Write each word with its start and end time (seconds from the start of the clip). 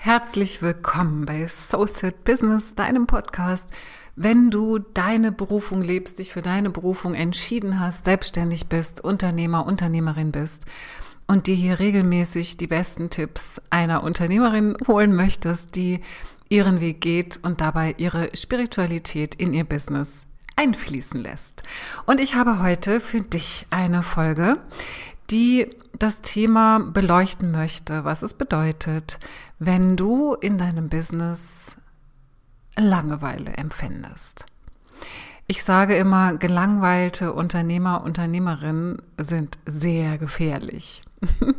Herzlich 0.00 0.62
willkommen 0.62 1.26
bei 1.26 1.44
Soulset 1.48 2.22
Business, 2.22 2.76
deinem 2.76 3.08
Podcast. 3.08 3.68
Wenn 4.14 4.48
du 4.48 4.78
deine 4.78 5.32
Berufung 5.32 5.82
lebst, 5.82 6.20
dich 6.20 6.32
für 6.32 6.40
deine 6.40 6.70
Berufung 6.70 7.14
entschieden 7.14 7.80
hast, 7.80 8.04
selbstständig 8.04 8.68
bist, 8.68 9.02
Unternehmer, 9.02 9.66
Unternehmerin 9.66 10.30
bist 10.30 10.66
und 11.26 11.48
dir 11.48 11.56
hier 11.56 11.80
regelmäßig 11.80 12.56
die 12.56 12.68
besten 12.68 13.10
Tipps 13.10 13.60
einer 13.70 14.04
Unternehmerin 14.04 14.76
holen 14.86 15.16
möchtest, 15.16 15.74
die 15.74 16.00
ihren 16.48 16.80
Weg 16.80 17.00
geht 17.00 17.40
und 17.42 17.60
dabei 17.60 17.96
ihre 17.98 18.30
Spiritualität 18.36 19.34
in 19.34 19.52
ihr 19.52 19.64
Business 19.64 20.26
einfließen 20.54 21.22
lässt. 21.22 21.64
Und 22.06 22.20
ich 22.20 22.36
habe 22.36 22.62
heute 22.62 23.00
für 23.00 23.20
dich 23.20 23.66
eine 23.70 24.04
Folge, 24.04 24.58
die 25.30 25.70
das 25.98 26.22
Thema 26.22 26.78
beleuchten 26.78 27.50
möchte, 27.50 28.04
was 28.04 28.22
es 28.22 28.34
bedeutet, 28.34 29.18
wenn 29.58 29.96
du 29.96 30.34
in 30.34 30.58
deinem 30.58 30.88
Business 30.88 31.76
Langeweile 32.76 33.54
empfindest. 33.54 34.46
Ich 35.48 35.64
sage 35.64 35.96
immer, 35.96 36.36
gelangweilte 36.36 37.32
Unternehmer, 37.32 38.04
Unternehmerinnen 38.04 39.02
sind 39.16 39.58
sehr 39.66 40.18
gefährlich. 40.18 41.02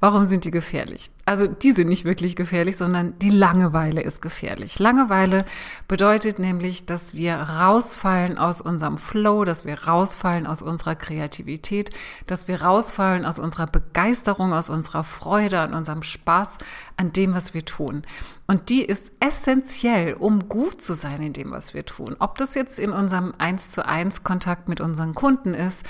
Warum 0.00 0.26
sind 0.26 0.44
die 0.44 0.50
gefährlich? 0.50 1.10
Also 1.24 1.46
die 1.46 1.72
sind 1.72 1.88
nicht 1.88 2.04
wirklich 2.04 2.36
gefährlich, 2.36 2.76
sondern 2.76 3.18
die 3.20 3.30
Langeweile 3.30 4.02
ist 4.02 4.20
gefährlich. 4.20 4.78
Langeweile 4.78 5.44
bedeutet 5.86 6.38
nämlich, 6.38 6.86
dass 6.86 7.14
wir 7.14 7.36
rausfallen 7.36 8.38
aus 8.38 8.60
unserem 8.60 8.98
Flow, 8.98 9.44
dass 9.44 9.64
wir 9.64 9.84
rausfallen 9.84 10.46
aus 10.46 10.62
unserer 10.62 10.94
Kreativität, 10.94 11.90
dass 12.26 12.48
wir 12.48 12.62
rausfallen 12.62 13.24
aus 13.24 13.38
unserer 13.38 13.66
Begeisterung, 13.66 14.52
aus 14.52 14.68
unserer 14.68 15.04
Freude, 15.04 15.60
an 15.60 15.74
unserem 15.74 16.02
Spaß, 16.02 16.58
an 16.96 17.12
dem, 17.12 17.34
was 17.34 17.54
wir 17.54 17.64
tun. 17.64 18.02
Und 18.46 18.70
die 18.70 18.82
ist 18.82 19.12
essentiell, 19.20 20.14
um 20.14 20.48
gut 20.48 20.80
zu 20.80 20.94
sein 20.94 21.22
in 21.22 21.32
dem, 21.34 21.50
was 21.50 21.74
wir 21.74 21.84
tun. 21.84 22.16
Ob 22.18 22.38
das 22.38 22.54
jetzt 22.54 22.78
in 22.78 22.92
unserem 22.92 23.34
eins 23.36 23.70
zu 23.70 23.86
eins 23.86 24.22
Kontakt 24.22 24.68
mit 24.68 24.80
unseren 24.80 25.14
Kunden 25.14 25.52
ist 25.52 25.84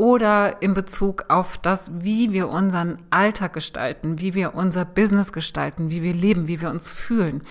oder 0.00 0.62
in 0.62 0.72
Bezug 0.72 1.26
auf 1.28 1.58
das, 1.58 1.90
wie 2.02 2.32
wir 2.32 2.48
unseren 2.48 2.96
Alltag 3.10 3.52
gestalten, 3.52 4.18
wie 4.18 4.32
wir 4.32 4.54
unser 4.54 4.86
Business 4.86 5.30
gestalten, 5.30 5.90
wie 5.90 6.02
wir 6.02 6.14
leben, 6.14 6.48
wie 6.48 6.62
wir 6.62 6.70
uns 6.70 6.90
fühlen. 6.90 7.42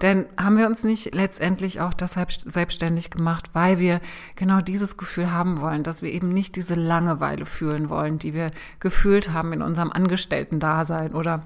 Denn 0.00 0.26
haben 0.38 0.56
wir 0.56 0.68
uns 0.68 0.84
nicht 0.84 1.16
letztendlich 1.16 1.80
auch 1.80 1.92
deshalb 1.92 2.30
selbstständig 2.30 3.10
gemacht, 3.10 3.50
weil 3.54 3.80
wir 3.80 4.00
genau 4.36 4.60
dieses 4.60 4.96
Gefühl 4.96 5.32
haben 5.32 5.60
wollen, 5.60 5.82
dass 5.82 6.00
wir 6.00 6.12
eben 6.12 6.28
nicht 6.28 6.54
diese 6.54 6.76
Langeweile 6.76 7.44
fühlen 7.44 7.88
wollen, 7.88 8.20
die 8.20 8.34
wir 8.34 8.52
gefühlt 8.78 9.32
haben 9.32 9.52
in 9.52 9.60
unserem 9.60 9.90
Angestellten-Dasein 9.90 11.12
oder 11.12 11.44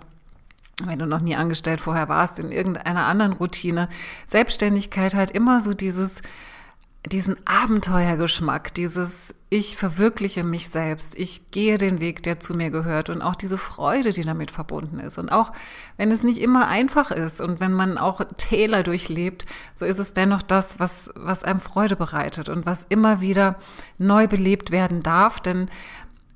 wenn 0.85 0.99
du 0.99 1.07
noch 1.07 1.23
nie 1.23 1.37
angestellt 1.37 1.81
vorher 1.81 2.11
warst, 2.11 2.39
in 2.39 2.53
irgendeiner 2.53 3.07
anderen 3.07 3.33
Routine. 3.33 3.89
Selbstständigkeit 4.27 5.15
hat 5.15 5.31
immer 5.31 5.63
so 5.63 5.73
dieses, 5.73 6.21
diesen 7.07 7.37
Abenteuergeschmack, 7.47 8.75
dieses 8.75 9.35
ich 9.49 9.77
verwirkliche 9.77 10.45
mich 10.45 10.69
selbst, 10.69 11.19
ich 11.19 11.51
gehe 11.51 11.77
den 11.77 11.99
Weg, 11.99 12.23
der 12.23 12.39
zu 12.39 12.55
mir 12.55 12.71
gehört 12.71 13.11
und 13.11 13.21
auch 13.23 13.35
diese 13.35 13.59
Freude, 13.59 14.13
die 14.13 14.23
damit 14.23 14.51
verbunden 14.51 15.01
ist. 15.01 15.19
Und 15.19 15.33
auch 15.33 15.53
wenn 15.97 16.13
es 16.13 16.23
nicht 16.23 16.41
immer 16.41 16.69
einfach 16.69 17.11
ist 17.11 17.41
und 17.41 17.59
wenn 17.59 17.73
man 17.73 17.99
auch 17.99 18.21
Täler 18.37 18.83
durchlebt, 18.83 19.47
so 19.75 19.87
ist 19.87 19.99
es 19.99 20.13
dennoch 20.13 20.43
das, 20.43 20.79
was, 20.79 21.11
was 21.17 21.43
einem 21.43 21.59
Freude 21.59 21.97
bereitet 21.97 22.49
und 22.49 22.67
was 22.67 22.85
immer 22.85 23.21
wieder 23.21 23.57
neu 23.99 24.29
belebt 24.29 24.71
werden 24.71 25.03
darf, 25.03 25.41
denn 25.41 25.69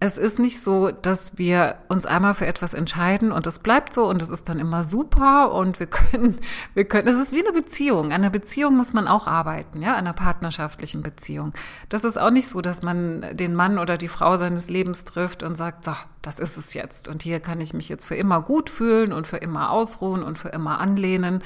es 0.00 0.18
ist 0.18 0.38
nicht 0.38 0.60
so, 0.60 0.90
dass 0.90 1.38
wir 1.38 1.76
uns 1.88 2.04
einmal 2.04 2.34
für 2.34 2.46
etwas 2.46 2.74
entscheiden 2.74 3.32
und 3.32 3.46
es 3.46 3.58
bleibt 3.58 3.94
so 3.94 4.06
und 4.06 4.20
es 4.20 4.28
ist 4.28 4.48
dann 4.48 4.58
immer 4.58 4.82
super 4.82 5.52
und 5.52 5.80
wir 5.80 5.86
können, 5.88 6.38
wir 6.74 6.84
können, 6.84 7.08
es 7.08 7.18
ist 7.18 7.32
wie 7.32 7.42
eine 7.42 7.52
Beziehung. 7.52 8.06
An 8.06 8.12
einer 8.12 8.30
Beziehung 8.30 8.76
muss 8.76 8.92
man 8.92 9.08
auch 9.08 9.26
arbeiten, 9.26 9.80
ja, 9.80 9.92
an 9.92 10.00
einer 10.00 10.12
partnerschaftlichen 10.12 11.02
Beziehung. 11.02 11.52
Das 11.88 12.04
ist 12.04 12.18
auch 12.18 12.30
nicht 12.30 12.48
so, 12.48 12.60
dass 12.60 12.82
man 12.82 13.24
den 13.32 13.54
Mann 13.54 13.78
oder 13.78 13.96
die 13.96 14.08
Frau 14.08 14.36
seines 14.36 14.68
Lebens 14.68 15.04
trifft 15.04 15.42
und 15.42 15.56
sagt, 15.56 15.86
so, 15.86 15.92
das 16.20 16.38
ist 16.38 16.58
es 16.58 16.74
jetzt 16.74 17.08
und 17.08 17.22
hier 17.22 17.40
kann 17.40 17.60
ich 17.60 17.72
mich 17.72 17.88
jetzt 17.88 18.04
für 18.04 18.16
immer 18.16 18.42
gut 18.42 18.70
fühlen 18.70 19.12
und 19.12 19.26
für 19.26 19.38
immer 19.38 19.70
ausruhen 19.70 20.22
und 20.22 20.38
für 20.38 20.48
immer 20.48 20.80
anlehnen 20.80 21.42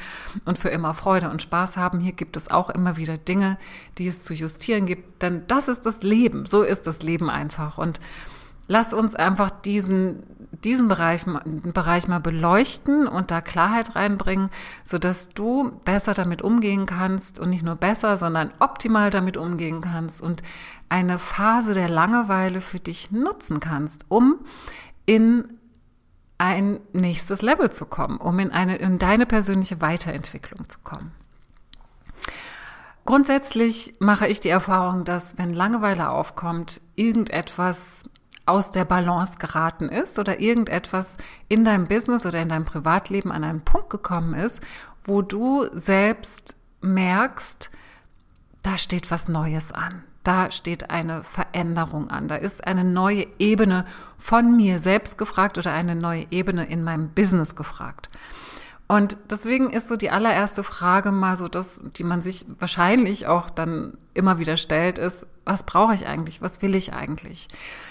und 0.46 0.58
für 0.58 0.68
immer 0.70 0.94
Freude 0.94 1.30
und 1.30 1.42
Spaß 1.42 1.76
haben. 1.76 2.00
Hier 2.00 2.12
gibt 2.12 2.36
es 2.36 2.50
auch 2.50 2.70
immer 2.70 2.96
wieder 2.96 3.18
Dinge, 3.18 3.58
die 3.98 4.08
es 4.08 4.22
zu 4.22 4.34
justieren 4.34 4.86
gibt, 4.86 5.22
denn 5.22 5.42
das 5.46 5.68
ist 5.68 5.86
das 5.86 6.02
Leben. 6.02 6.44
So 6.44 6.62
ist 6.62 6.86
das 6.86 7.02
Leben 7.02 7.30
einfach 7.30 7.78
und 7.78 8.00
lass 8.68 8.94
uns 8.94 9.14
einfach 9.14 9.50
diesen, 9.50 10.22
diesen 10.62 10.88
Bereich, 10.88 11.24
Bereich 11.24 12.06
mal 12.06 12.20
beleuchten 12.20 13.08
und 13.08 13.30
da 13.30 13.40
Klarheit 13.40 13.96
reinbringen, 13.96 14.50
so 14.84 14.98
dass 14.98 15.30
du 15.30 15.72
besser 15.84 16.14
damit 16.14 16.42
umgehen 16.42 16.86
kannst 16.86 17.40
und 17.40 17.50
nicht 17.50 17.64
nur 17.64 17.76
besser, 17.76 18.16
sondern 18.16 18.50
optimal 18.60 19.10
damit 19.10 19.36
umgehen 19.36 19.80
kannst 19.80 20.22
und 20.22 20.42
eine 20.88 21.18
Phase 21.18 21.74
der 21.74 21.88
Langeweile 21.88 22.60
für 22.60 22.78
dich 22.78 23.10
nutzen 23.10 23.60
kannst, 23.60 24.04
um 24.08 24.38
in 25.06 25.48
ein 26.36 26.80
nächstes 26.92 27.42
Level 27.42 27.70
zu 27.70 27.84
kommen, 27.86 28.18
um 28.18 28.38
in 28.38 28.52
eine, 28.52 28.76
in 28.76 28.98
deine 28.98 29.26
persönliche 29.26 29.80
Weiterentwicklung 29.80 30.68
zu 30.68 30.78
kommen. 30.84 31.10
Grundsätzlich 33.04 33.94
mache 34.00 34.28
ich 34.28 34.38
die 34.38 34.50
Erfahrung, 34.50 35.04
dass 35.04 35.38
wenn 35.38 35.52
Langeweile 35.52 36.10
aufkommt, 36.10 36.82
irgendetwas 36.94 38.04
aus 38.48 38.70
der 38.70 38.84
Balance 38.84 39.38
geraten 39.38 39.88
ist 39.88 40.18
oder 40.18 40.40
irgendetwas 40.40 41.16
in 41.48 41.64
deinem 41.64 41.86
Business 41.86 42.26
oder 42.26 42.40
in 42.40 42.48
deinem 42.48 42.64
Privatleben 42.64 43.30
an 43.30 43.44
einen 43.44 43.60
Punkt 43.60 43.90
gekommen 43.90 44.34
ist, 44.34 44.60
wo 45.04 45.22
du 45.22 45.66
selbst 45.72 46.56
merkst, 46.80 47.70
da 48.62 48.78
steht 48.78 49.10
was 49.10 49.28
Neues 49.28 49.72
an. 49.72 50.02
Da 50.24 50.50
steht 50.50 50.90
eine 50.90 51.24
Veränderung 51.24 52.10
an. 52.10 52.28
Da 52.28 52.36
ist 52.36 52.66
eine 52.66 52.84
neue 52.84 53.26
Ebene 53.38 53.86
von 54.18 54.56
mir 54.56 54.78
selbst 54.78 55.16
gefragt 55.16 55.56
oder 55.56 55.72
eine 55.72 55.94
neue 55.94 56.26
Ebene 56.30 56.66
in 56.66 56.84
meinem 56.84 57.10
Business 57.10 57.56
gefragt. 57.56 58.10
Und 58.88 59.18
deswegen 59.30 59.68
ist 59.68 59.88
so 59.88 59.96
die 59.96 60.10
allererste 60.10 60.64
Frage 60.64 61.12
mal 61.12 61.36
so 61.36 61.46
das, 61.46 61.82
die 61.96 62.04
man 62.04 62.22
sich 62.22 62.46
wahrscheinlich 62.58 63.26
auch 63.26 63.50
dann 63.50 63.98
immer 64.14 64.38
wieder 64.38 64.56
stellt, 64.56 64.98
ist, 64.98 65.26
was 65.44 65.64
brauche 65.64 65.94
ich 65.94 66.06
eigentlich? 66.06 66.40
Was 66.40 66.62
will 66.62 66.74
ich 66.74 66.94
eigentlich? 66.94 67.48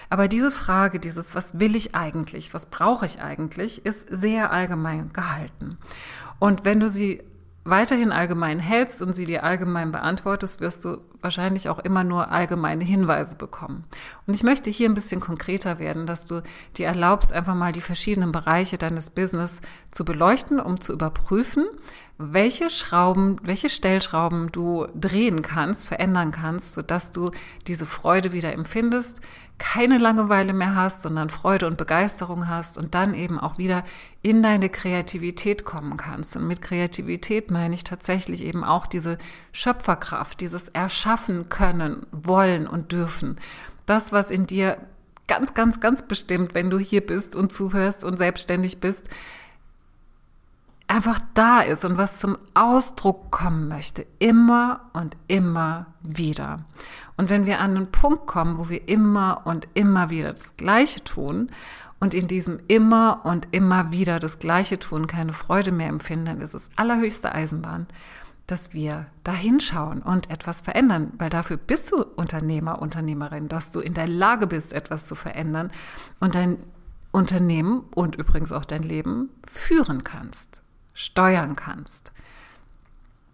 Aber 0.09 0.27
diese 0.27 0.49
Frage, 0.49 0.99
dieses, 0.99 1.35
was 1.35 1.59
will 1.59 1.75
ich 1.75 1.93
eigentlich? 1.93 2.53
Was 2.55 2.65
brauche 2.65 3.05
ich 3.05 3.21
eigentlich? 3.21 3.85
ist 3.85 4.07
sehr 4.09 4.51
allgemein 4.51 5.13
gehalten. 5.13 5.77
Und 6.39 6.65
wenn 6.65 6.79
du 6.79 6.89
sie 6.89 7.21
weiterhin 7.63 8.11
allgemein 8.11 8.59
hältst 8.59 9.01
und 9.01 9.15
sie 9.15 9.25
dir 9.25 9.43
allgemein 9.43 9.91
beantwortest, 9.91 10.61
wirst 10.61 10.83
du 10.83 10.97
wahrscheinlich 11.27 11.67
auch 11.67 11.79
immer 11.79 12.05
nur 12.05 12.31
allgemeine 12.31 12.85
Hinweise 12.85 13.35
bekommen. 13.35 13.83
Und 14.25 14.33
ich 14.33 14.43
möchte 14.43 14.71
hier 14.71 14.87
ein 14.87 14.93
bisschen 14.93 15.19
konkreter 15.19 15.77
werden, 15.77 16.05
dass 16.05 16.25
du 16.25 16.41
dir 16.77 16.87
erlaubst, 16.87 17.33
einfach 17.33 17.53
mal 17.53 17.73
die 17.73 17.81
verschiedenen 17.81 18.31
Bereiche 18.31 18.77
deines 18.77 19.09
Business 19.09 19.61
zu 19.91 20.05
beleuchten, 20.05 20.61
um 20.61 20.79
zu 20.79 20.93
überprüfen, 20.93 21.65
welche 22.17 22.69
Schrauben, 22.69 23.37
welche 23.43 23.69
Stellschrauben 23.69 24.51
du 24.51 24.87
drehen 24.95 25.41
kannst, 25.41 25.85
verändern 25.85 26.31
kannst, 26.31 26.73
sodass 26.73 27.11
du 27.11 27.31
diese 27.67 27.85
Freude 27.85 28.31
wieder 28.31 28.53
empfindest, 28.53 29.21
keine 29.59 29.97
Langeweile 29.97 30.53
mehr 30.53 30.75
hast, 30.75 31.01
sondern 31.01 31.29
Freude 31.29 31.65
und 31.67 31.77
Begeisterung 31.77 32.47
hast 32.47 32.77
und 32.77 32.93
dann 32.93 33.13
eben 33.13 33.39
auch 33.39 33.57
wieder 33.57 33.83
in 34.21 34.43
deine 34.43 34.69
Kreativität 34.69 35.65
kommen 35.65 35.97
kannst. 35.97 36.35
Und 36.37 36.47
mit 36.47 36.61
Kreativität 36.61 37.49
meine 37.49 37.73
ich 37.73 37.83
tatsächlich 37.83 38.43
eben 38.43 38.63
auch 38.63 38.85
diese 38.85 39.17
Schöpferkraft, 39.51 40.41
dieses 40.41 40.69
Erschaffen 40.69 41.16
können, 41.49 42.05
wollen 42.11 42.67
und 42.67 42.91
dürfen. 42.91 43.37
Das, 43.85 44.11
was 44.11 44.31
in 44.31 44.47
dir 44.47 44.77
ganz, 45.27 45.53
ganz, 45.53 45.79
ganz 45.79 46.03
bestimmt, 46.03 46.55
wenn 46.55 46.69
du 46.69 46.79
hier 46.79 47.05
bist 47.05 47.35
und 47.35 47.51
zuhörst 47.51 48.03
und 48.03 48.17
selbstständig 48.17 48.79
bist, 48.79 49.09
einfach 50.87 51.19
da 51.33 51.61
ist 51.61 51.85
und 51.85 51.97
was 51.97 52.17
zum 52.17 52.37
Ausdruck 52.53 53.29
kommen 53.29 53.67
möchte, 53.67 54.05
immer 54.19 54.89
und 54.93 55.17
immer 55.27 55.87
wieder. 56.01 56.59
Und 57.17 57.29
wenn 57.29 57.45
wir 57.45 57.59
an 57.59 57.75
einen 57.75 57.91
Punkt 57.91 58.25
kommen, 58.25 58.57
wo 58.57 58.69
wir 58.69 58.87
immer 58.87 59.41
und 59.45 59.67
immer 59.73 60.09
wieder 60.09 60.31
das 60.31 60.55
Gleiche 60.55 61.03
tun 61.03 61.49
und 61.99 62.13
in 62.13 62.27
diesem 62.27 62.59
immer 62.67 63.25
und 63.25 63.49
immer 63.51 63.91
wieder 63.91 64.19
das 64.19 64.39
Gleiche 64.39 64.79
tun 64.79 65.07
keine 65.07 65.33
Freude 65.33 65.71
mehr 65.71 65.89
empfinden, 65.89 66.25
dann 66.25 66.41
ist 66.41 66.53
es 66.53 66.69
allerhöchste 66.75 67.33
Eisenbahn, 67.33 67.87
dass 68.47 68.73
wir 68.73 69.07
da 69.23 69.33
hinschauen 69.33 70.01
und 70.01 70.29
etwas 70.29 70.61
verändern, 70.61 71.11
weil 71.17 71.29
dafür 71.29 71.57
bist 71.57 71.91
du 71.91 72.03
Unternehmer, 72.03 72.81
Unternehmerin, 72.81 73.49
dass 73.49 73.69
du 73.71 73.79
in 73.79 73.93
der 73.93 74.07
Lage 74.07 74.47
bist, 74.47 74.73
etwas 74.73 75.05
zu 75.05 75.15
verändern 75.15 75.71
und 76.19 76.35
dein 76.35 76.57
Unternehmen 77.11 77.81
und 77.93 78.15
übrigens 78.15 78.51
auch 78.51 78.65
dein 78.65 78.83
Leben 78.83 79.29
führen 79.45 80.03
kannst 80.03 80.61
steuern 80.97 81.55
kannst. 81.55 82.11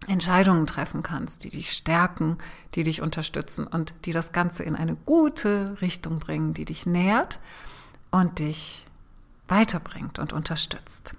Entscheidungen 0.06 0.68
treffen 0.68 1.01
kannst, 1.01 1.45
die 1.45 1.50
dich 1.50 1.71
stärken, 1.71 2.38
die 2.75 2.83
dich 2.83 3.01
unterstützen 3.01 3.65
und 3.65 3.95
die 4.04 4.12
das 4.12 4.33
Ganze 4.33 4.63
in 4.63 4.75
eine 4.75 4.98
gute 4.98 5.80
Richtung 5.80 6.19
bringen, 6.19 6.54
die 6.54 6.65
dich 6.65 6.86
nährt 6.86 7.39
und 8.12 8.39
dich 8.39 8.86
weiterbringt 9.48 10.19
und 10.19 10.33
unterstützt. 10.33 11.15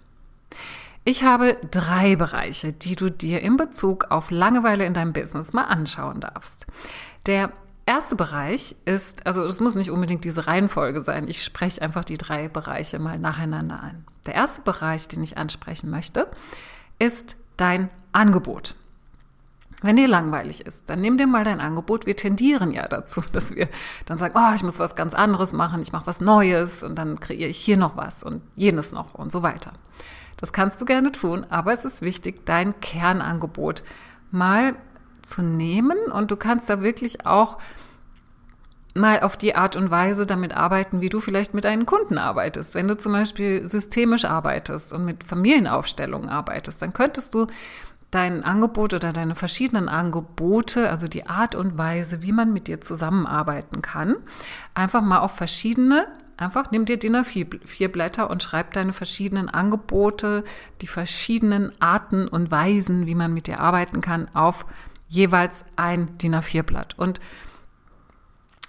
Ich 1.06 1.22
habe 1.22 1.58
drei 1.70 2.16
Bereiche, 2.16 2.72
die 2.72 2.96
du 2.96 3.10
dir 3.10 3.42
in 3.42 3.58
Bezug 3.58 4.06
auf 4.10 4.30
Langeweile 4.30 4.86
in 4.86 4.94
deinem 4.94 5.12
Business 5.12 5.52
mal 5.52 5.64
anschauen 5.64 6.20
darfst. 6.20 6.66
Der 7.26 7.52
erste 7.84 8.16
Bereich 8.16 8.74
ist, 8.86 9.26
also 9.26 9.44
es 9.44 9.60
muss 9.60 9.74
nicht 9.74 9.90
unbedingt 9.90 10.24
diese 10.24 10.46
Reihenfolge 10.46 11.02
sein, 11.02 11.28
ich 11.28 11.44
spreche 11.44 11.82
einfach 11.82 12.06
die 12.06 12.16
drei 12.16 12.48
Bereiche 12.48 12.98
mal 12.98 13.18
nacheinander 13.18 13.82
an. 13.82 14.06
Der 14.24 14.34
erste 14.34 14.62
Bereich, 14.62 15.06
den 15.06 15.22
ich 15.22 15.36
ansprechen 15.36 15.90
möchte, 15.90 16.26
ist 16.98 17.36
dein 17.58 17.90
Angebot. 18.12 18.74
Wenn 19.82 19.96
dir 19.96 20.08
langweilig 20.08 20.64
ist, 20.64 20.88
dann 20.88 21.02
nimm 21.02 21.18
dir 21.18 21.26
mal 21.26 21.44
dein 21.44 21.60
Angebot. 21.60 22.06
Wir 22.06 22.16
tendieren 22.16 22.70
ja 22.70 22.88
dazu, 22.88 23.22
dass 23.32 23.54
wir 23.54 23.68
dann 24.06 24.16
sagen, 24.16 24.34
oh, 24.38 24.54
ich 24.54 24.62
muss 24.62 24.78
was 24.78 24.96
ganz 24.96 25.12
anderes 25.12 25.52
machen, 25.52 25.82
ich 25.82 25.92
mache 25.92 26.06
was 26.06 26.22
Neues 26.22 26.82
und 26.82 26.96
dann 26.96 27.20
kreiere 27.20 27.50
ich 27.50 27.58
hier 27.58 27.76
noch 27.76 27.94
was 27.94 28.22
und 28.22 28.40
jenes 28.54 28.92
noch 28.92 29.14
und 29.14 29.30
so 29.30 29.42
weiter. 29.42 29.74
Das 30.36 30.52
kannst 30.52 30.80
du 30.80 30.84
gerne 30.84 31.12
tun, 31.12 31.46
aber 31.48 31.72
es 31.72 31.84
ist 31.84 32.02
wichtig, 32.02 32.44
dein 32.44 32.80
Kernangebot 32.80 33.82
mal 34.30 34.74
zu 35.22 35.42
nehmen 35.42 35.98
und 36.12 36.30
du 36.30 36.36
kannst 36.36 36.68
da 36.68 36.82
wirklich 36.82 37.26
auch 37.26 37.58
mal 38.94 39.20
auf 39.20 39.36
die 39.36 39.56
Art 39.56 39.74
und 39.76 39.90
Weise 39.90 40.24
damit 40.24 40.56
arbeiten, 40.56 41.00
wie 41.00 41.08
du 41.08 41.18
vielleicht 41.18 41.52
mit 41.52 41.64
deinen 41.64 41.86
Kunden 41.86 42.16
arbeitest. 42.16 42.74
Wenn 42.74 42.88
du 42.88 42.96
zum 42.96 43.12
Beispiel 43.12 43.68
systemisch 43.68 44.24
arbeitest 44.24 44.92
und 44.92 45.04
mit 45.04 45.24
Familienaufstellungen 45.24 46.28
arbeitest, 46.28 46.80
dann 46.80 46.92
könntest 46.92 47.34
du 47.34 47.46
dein 48.12 48.44
Angebot 48.44 48.94
oder 48.94 49.12
deine 49.12 49.34
verschiedenen 49.34 49.88
Angebote, 49.88 50.88
also 50.88 51.08
die 51.08 51.26
Art 51.26 51.56
und 51.56 51.76
Weise, 51.76 52.22
wie 52.22 52.30
man 52.30 52.52
mit 52.52 52.68
dir 52.68 52.80
zusammenarbeiten 52.80 53.82
kann, 53.82 54.16
einfach 54.74 55.02
mal 55.02 55.18
auf 55.18 55.34
verschiedene 55.34 56.06
Einfach 56.36 56.70
nimm 56.70 56.84
dir 56.84 56.98
DIN 56.98 57.16
A4 57.16 57.88
Blätter 57.88 58.30
und 58.30 58.42
schreib 58.42 58.72
deine 58.72 58.92
verschiedenen 58.92 59.48
Angebote, 59.48 60.44
die 60.80 60.86
verschiedenen 60.86 61.72
Arten 61.80 62.26
und 62.26 62.50
Weisen, 62.50 63.06
wie 63.06 63.14
man 63.14 63.32
mit 63.32 63.46
dir 63.46 63.60
arbeiten 63.60 64.00
kann, 64.00 64.28
auf 64.34 64.66
jeweils 65.08 65.64
ein 65.76 66.18
DIN 66.18 66.34
A4 66.34 66.62
Blatt. 66.62 66.98
Und 66.98 67.20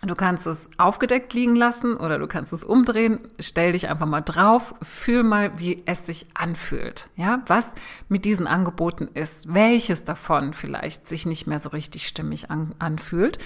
Du 0.06 0.14
kannst 0.14 0.46
es 0.46 0.70
aufgedeckt 0.78 1.34
liegen 1.34 1.56
lassen 1.56 1.98
oder 1.98 2.20
du 2.20 2.28
kannst 2.28 2.54
es 2.54 2.64
umdrehen. 2.64 3.22
Stell 3.40 3.72
dich 3.72 3.90
einfach 3.90 4.06
mal 4.06 4.22
drauf. 4.22 4.76
Fühl 4.84 5.24
mal, 5.24 5.58
wie 5.58 5.82
es 5.88 6.06
sich 6.06 6.28
anfühlt. 6.36 7.10
Ja, 7.16 7.42
was 7.48 7.74
mit 8.08 8.26
diesen 8.26 8.46
Angeboten 8.46 9.08
ist. 9.14 9.54
Welches 9.54 10.04
davon 10.04 10.54
vielleicht 10.54 11.08
sich 11.08 11.26
nicht 11.26 11.48
mehr 11.48 11.60
so 11.60 11.70
richtig 11.70 12.08
stimmig 12.08 12.52
an, 12.52 12.76
anfühlt 12.78 13.40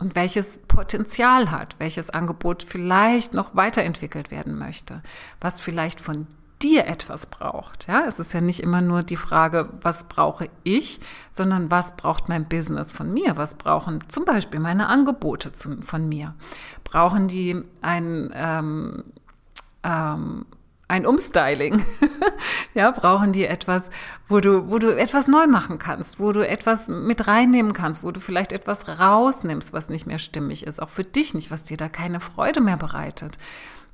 und 0.00 0.14
welches 0.14 0.58
Potenzial 0.66 1.50
hat, 1.50 1.76
welches 1.78 2.10
Angebot 2.10 2.64
vielleicht 2.66 3.34
noch 3.34 3.54
weiterentwickelt 3.54 4.30
werden 4.30 4.58
möchte, 4.58 5.02
was 5.40 5.60
vielleicht 5.60 6.00
von 6.00 6.26
dir 6.62 6.86
etwas 6.86 7.26
braucht. 7.26 7.86
Ja, 7.86 8.04
es 8.06 8.18
ist 8.18 8.32
ja 8.32 8.40
nicht 8.40 8.60
immer 8.60 8.80
nur 8.80 9.02
die 9.02 9.16
Frage, 9.16 9.68
was 9.80 10.04
brauche 10.04 10.48
ich, 10.62 11.00
sondern 11.30 11.70
was 11.70 11.96
braucht 11.96 12.28
mein 12.28 12.48
Business 12.48 12.92
von 12.92 13.12
mir? 13.12 13.36
Was 13.36 13.54
brauchen 13.54 14.00
zum 14.08 14.24
Beispiel 14.24 14.60
meine 14.60 14.88
Angebote 14.88 15.52
zu, 15.52 15.80
von 15.82 16.08
mir? 16.08 16.34
Brauchen 16.84 17.28
die 17.28 17.62
ein 17.80 18.30
ähm, 18.34 19.04
ähm, 19.82 20.46
ein 20.90 21.06
Umstyling. 21.06 21.82
ja, 22.74 22.90
brauchen 22.90 23.32
die 23.32 23.46
etwas, 23.46 23.90
wo 24.28 24.40
du, 24.40 24.70
wo 24.70 24.78
du 24.78 24.94
etwas 24.94 25.28
neu 25.28 25.46
machen 25.46 25.78
kannst, 25.78 26.20
wo 26.20 26.32
du 26.32 26.46
etwas 26.46 26.88
mit 26.88 27.26
reinnehmen 27.26 27.72
kannst, 27.72 28.02
wo 28.02 28.10
du 28.10 28.20
vielleicht 28.20 28.52
etwas 28.52 29.00
rausnimmst, 29.00 29.72
was 29.72 29.88
nicht 29.88 30.06
mehr 30.06 30.18
stimmig 30.18 30.66
ist, 30.66 30.82
auch 30.82 30.88
für 30.88 31.04
dich 31.04 31.32
nicht, 31.32 31.50
was 31.50 31.62
dir 31.62 31.76
da 31.76 31.88
keine 31.88 32.20
Freude 32.20 32.60
mehr 32.60 32.76
bereitet. 32.76 33.38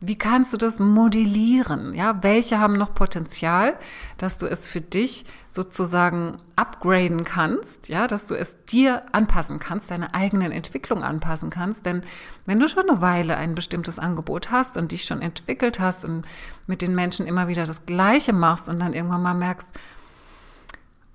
Wie 0.01 0.19
kannst 0.19 0.53
du 0.53 0.59
das 0.59 0.79
modellieren? 0.79 1.95
Ja, 1.95 2.23
welche 2.23 2.59
haben 2.61 2.75
noch 2.75 2.93
Potenzial, 2.93 3.79
dass 4.19 4.37
du 4.37 4.47
es 4.47 4.67
für 4.67 4.83
dich 4.83 5.25
sozusagen 5.49 6.39
upgraden 6.55 7.25
kannst, 7.25 7.89
ja, 7.89 8.07
dass 8.07 8.27
du 8.27 8.35
es 8.35 8.63
dir 8.67 9.03
anpassen 9.13 9.59
kannst, 9.59 9.91
deine 9.91 10.13
eigenen 10.15 10.53
Entwicklung 10.53 11.03
anpassen 11.03 11.49
kannst. 11.49 11.87
Denn 11.87 12.03
wenn 12.45 12.61
du 12.61 12.69
schon 12.69 12.89
eine 12.89 13.01
Weile 13.01 13.39
ein 13.39 13.55
bestimmtes 13.55 13.99
Angebot 13.99 14.51
hast 14.51 14.77
und 14.77 14.93
dich 14.93 15.05
schon 15.05 15.23
entwickelt 15.23 15.81
hast 15.81 16.05
und 16.05 16.27
mit 16.67 16.83
den 16.83 16.95
Menschen 16.95 17.27
immer 17.27 17.49
wieder 17.49 17.65
das 17.65 17.87
Gleiche 17.87 18.35
machst 18.35 18.69
und 18.69 18.79
dann 18.81 18.93
irgendwann 18.93 19.23
mal 19.23 19.35
merkst, 19.35 19.73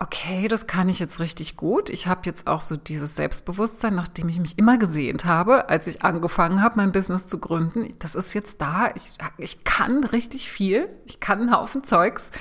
okay, 0.02 0.48
das 0.48 0.66
kann 0.66 0.90
ich 0.90 1.00
jetzt 1.00 1.20
richtig 1.20 1.56
gut. 1.58 1.92
Ich 1.92 2.08
habe 2.08 2.22
jetzt 2.26 2.48
auch 2.48 2.62
so 2.62 2.76
dieses 2.76 3.16
Selbstbewusstsein, 3.16 3.94
nachdem 3.94 4.30
ich 4.30 4.40
mich 4.40 4.58
immer 4.58 4.80
gesehnt 4.80 5.26
habe, 5.26 5.70
als 5.70 5.86
ich 5.86 6.02
angefangen 6.02 6.64
habe, 6.64 6.78
mein 6.78 6.92
Business 6.92 7.28
zu 7.28 7.38
gründen. 7.38 7.94
Das 8.00 8.16
ist 8.16 8.34
jetzt 8.34 8.60
da. 8.62 8.90
Ich, 8.96 9.14
ich 9.38 9.64
kann 9.64 10.04
richtig 10.04 10.50
viel. 10.50 10.90
Ich 11.06 11.20
kann 11.20 11.40
einen 11.42 11.56
Haufen 11.56 11.84
Zeugs. 11.84 12.32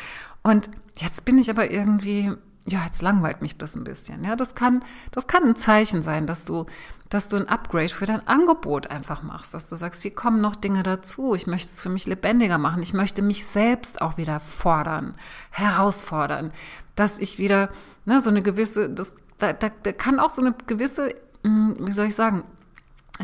Und 0.42 0.70
jetzt 0.94 1.26
bin 1.26 1.36
ich 1.36 1.50
aber 1.50 1.70
irgendwie, 1.70 2.32
ja, 2.66 2.84
jetzt 2.84 3.02
langweilt 3.02 3.42
mich 3.42 3.56
das 3.56 3.74
ein 3.74 3.84
bisschen. 3.84 4.24
Ja, 4.24 4.36
das 4.36 4.54
kann, 4.54 4.84
das 5.12 5.26
kann 5.26 5.44
ein 5.44 5.56
Zeichen 5.56 6.02
sein, 6.02 6.26
dass 6.26 6.44
du, 6.44 6.66
dass 7.08 7.28
du 7.28 7.36
ein 7.36 7.48
Upgrade 7.48 7.88
für 7.88 8.06
dein 8.06 8.26
Angebot 8.26 8.88
einfach 8.88 9.22
machst, 9.22 9.54
dass 9.54 9.68
du 9.68 9.76
sagst, 9.76 10.02
hier 10.02 10.14
kommen 10.14 10.40
noch 10.40 10.56
Dinge 10.56 10.82
dazu. 10.82 11.34
Ich 11.34 11.46
möchte 11.46 11.70
es 11.72 11.80
für 11.80 11.88
mich 11.88 12.06
lebendiger 12.06 12.58
machen. 12.58 12.82
Ich 12.82 12.92
möchte 12.92 13.22
mich 13.22 13.46
selbst 13.46 14.02
auch 14.02 14.18
wieder 14.18 14.40
fordern, 14.40 15.14
herausfordern, 15.50 16.52
dass 16.96 17.18
ich 17.18 17.38
wieder, 17.38 17.70
ne, 18.04 18.20
so 18.20 18.30
eine 18.30 18.42
gewisse, 18.42 18.90
das, 18.90 19.16
da, 19.38 19.52
da, 19.52 19.70
da 19.82 19.92
kann 19.92 20.20
auch 20.20 20.30
so 20.30 20.42
eine 20.42 20.54
gewisse, 20.66 21.14
hm, 21.42 21.76
wie 21.80 21.92
soll 21.92 22.06
ich 22.06 22.14
sagen, 22.14 22.44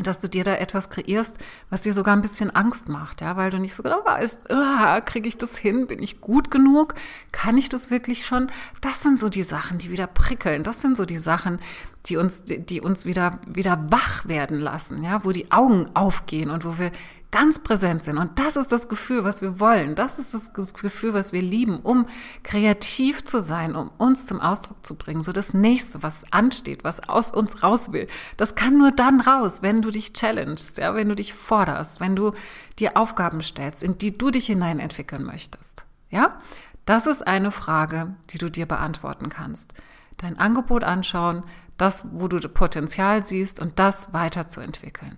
dass 0.03 0.19
du 0.19 0.29
dir 0.29 0.43
da 0.43 0.55
etwas 0.55 0.89
kreierst, 0.89 1.37
was 1.69 1.81
dir 1.81 1.93
sogar 1.93 2.15
ein 2.15 2.21
bisschen 2.21 2.55
Angst 2.55 2.87
macht, 2.87 3.21
ja, 3.21 3.35
weil 3.37 3.51
du 3.51 3.59
nicht 3.59 3.73
so 3.73 3.83
genau 3.83 4.03
weißt, 4.05 4.45
oh, 4.49 5.01
kriege 5.05 5.27
ich 5.27 5.37
das 5.37 5.57
hin, 5.57 5.87
bin 5.87 6.01
ich 6.01 6.21
gut 6.21 6.51
genug, 6.51 6.95
kann 7.31 7.57
ich 7.57 7.69
das 7.69 7.89
wirklich 7.89 8.25
schon? 8.25 8.47
Das 8.81 9.01
sind 9.01 9.19
so 9.19 9.29
die 9.29 9.43
Sachen, 9.43 9.77
die 9.77 9.91
wieder 9.91 10.07
prickeln. 10.07 10.63
Das 10.63 10.81
sind 10.81 10.97
so 10.97 11.05
die 11.05 11.17
Sachen, 11.17 11.59
die 12.05 12.17
uns, 12.17 12.43
die 12.45 12.81
uns 12.81 13.05
wieder 13.05 13.39
wieder 13.47 13.85
wach 13.89 14.27
werden 14.27 14.59
lassen, 14.59 15.03
ja, 15.03 15.23
wo 15.25 15.31
die 15.31 15.51
Augen 15.51 15.89
aufgehen 15.93 16.49
und 16.49 16.63
wo 16.65 16.77
wir 16.77 16.91
ganz 17.31 17.59
präsent 17.59 18.05
sind. 18.05 18.17
Und 18.17 18.39
das 18.39 18.55
ist 18.55 18.71
das 18.71 18.87
Gefühl, 18.87 19.23
was 19.23 19.41
wir 19.41 19.59
wollen. 19.59 19.95
Das 19.95 20.17
ist 20.17 20.33
das 20.33 20.53
Gefühl, 20.53 21.13
was 21.13 21.33
wir 21.33 21.41
lieben, 21.41 21.79
um 21.79 22.05
kreativ 22.43 23.25
zu 23.25 23.41
sein, 23.41 23.75
um 23.75 23.91
uns 23.97 24.25
zum 24.25 24.39
Ausdruck 24.39 24.85
zu 24.85 24.95
bringen. 24.95 25.23
So 25.23 25.33
das 25.33 25.53
nächste, 25.53 26.01
was 26.03 26.31
ansteht, 26.31 26.83
was 26.83 27.09
aus 27.09 27.31
uns 27.31 27.63
raus 27.63 27.91
will. 27.91 28.07
Das 28.37 28.55
kann 28.55 28.77
nur 28.77 28.91
dann 28.91 29.19
raus, 29.19 29.61
wenn 29.61 29.81
du 29.81 29.91
dich 29.91 30.13
challengest, 30.13 30.77
ja, 30.77 30.95
wenn 30.95 31.09
du 31.09 31.15
dich 31.15 31.33
forderst, 31.33 31.99
wenn 31.99 32.15
du 32.15 32.31
dir 32.79 32.95
Aufgaben 32.95 33.41
stellst, 33.41 33.83
in 33.83 33.97
die 33.97 34.17
du 34.17 34.31
dich 34.31 34.45
hinein 34.45 34.79
entwickeln 34.79 35.25
möchtest. 35.25 35.83
Ja? 36.09 36.37
Das 36.85 37.07
ist 37.07 37.27
eine 37.27 37.51
Frage, 37.51 38.15
die 38.29 38.37
du 38.37 38.49
dir 38.49 38.65
beantworten 38.65 39.27
kannst. 39.27 39.73
Dein 40.15 40.39
Angebot 40.39 40.85
anschauen, 40.85 41.43
das, 41.77 42.05
wo 42.11 42.27
du 42.27 42.39
Potenzial 42.47 43.25
siehst 43.25 43.59
und 43.59 43.77
das 43.77 44.13
weiterzuentwickeln. 44.13 45.17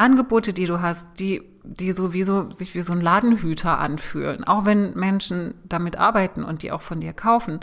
Angebote, 0.00 0.52
die 0.52 0.66
du 0.66 0.80
hast, 0.80 1.06
die, 1.18 1.42
die 1.62 1.92
sowieso 1.92 2.50
sich 2.50 2.74
wie 2.74 2.80
so 2.80 2.92
ein 2.92 3.00
Ladenhüter 3.00 3.78
anfühlen, 3.78 4.44
auch 4.44 4.64
wenn 4.64 4.94
Menschen 4.94 5.54
damit 5.64 5.96
arbeiten 5.96 6.42
und 6.42 6.62
die 6.62 6.72
auch 6.72 6.80
von 6.80 7.00
dir 7.00 7.12
kaufen, 7.12 7.60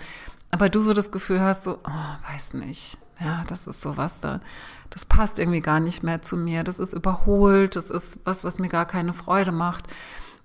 aber 0.52 0.70
du 0.70 0.82
so 0.82 0.94
das 0.94 1.12
Gefühl 1.12 1.42
hast, 1.42 1.64
so, 1.64 1.80
oh, 1.84 2.32
weiß 2.32 2.54
nicht, 2.54 2.98
ja, 3.20 3.44
das 3.48 3.68
ist 3.68 3.82
sowas 3.82 4.20
da, 4.20 4.40
das 4.92 5.06
passt 5.06 5.40
irgendwie 5.40 5.62
gar 5.62 5.80
nicht 5.80 6.04
mehr 6.04 6.22
zu 6.22 6.38
mir, 6.38 6.64
das 6.64 6.80
ist 6.80 6.94
überholt, 6.94 7.76
das 7.76 7.90
ist 7.90 8.20
was, 8.24 8.44
was 8.44 8.60
mir 8.60 8.70
gar 8.70 8.86
keine 8.86 9.14
Freude 9.14 9.52
macht, 9.52 9.86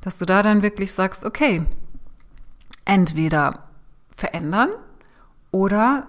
dass 0.00 0.16
du 0.16 0.24
da 0.24 0.42
dann 0.42 0.62
wirklich 0.62 0.92
sagst, 0.92 1.24
okay, 1.24 1.66
entweder 2.84 3.64
verändern 4.16 4.70
oder 5.50 6.08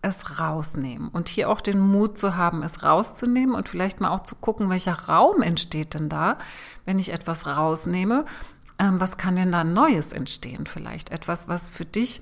es 0.00 0.38
rausnehmen 0.38 1.08
und 1.08 1.28
hier 1.28 1.48
auch 1.48 1.60
den 1.60 1.80
Mut 1.80 2.18
zu 2.18 2.36
haben, 2.36 2.62
es 2.62 2.82
rauszunehmen 2.82 3.54
und 3.54 3.68
vielleicht 3.68 4.00
mal 4.00 4.10
auch 4.10 4.22
zu 4.22 4.36
gucken, 4.36 4.70
welcher 4.70 4.92
Raum 4.92 5.42
entsteht 5.42 5.94
denn 5.94 6.08
da, 6.08 6.36
wenn 6.84 6.98
ich 6.98 7.12
etwas 7.12 7.46
rausnehme. 7.46 8.24
Ähm, 8.78 9.00
was 9.00 9.16
kann 9.16 9.36
denn 9.36 9.50
da 9.50 9.64
Neues 9.64 10.12
entstehen 10.12 10.66
vielleicht? 10.66 11.10
Etwas, 11.10 11.48
was 11.48 11.68
für 11.68 11.84
dich 11.84 12.20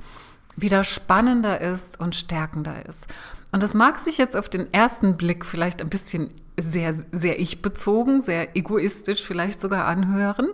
wieder 0.57 0.85
spannender 0.85 1.61
ist 1.61 2.01
und 2.01 2.17
stärkender 2.17 2.87
ist. 2.87 3.09
Und 3.53 3.63
das 3.63 3.75
mag 3.75 3.99
sich 3.99 4.17
jetzt 4.17 4.37
auf 4.37 4.49
den 4.49 4.73
ersten 4.73 5.19
Blick 5.19 5.45
vielleicht 5.45 5.83
ein 5.83 5.91
bisschen 5.91 6.31
sehr, 6.59 6.95
sehr 7.13 7.39
ich-bezogen, 7.39 8.23
sehr 8.23 8.57
egoistisch 8.57 9.23
vielleicht 9.23 9.61
sogar 9.61 9.85
anhören. 9.85 10.49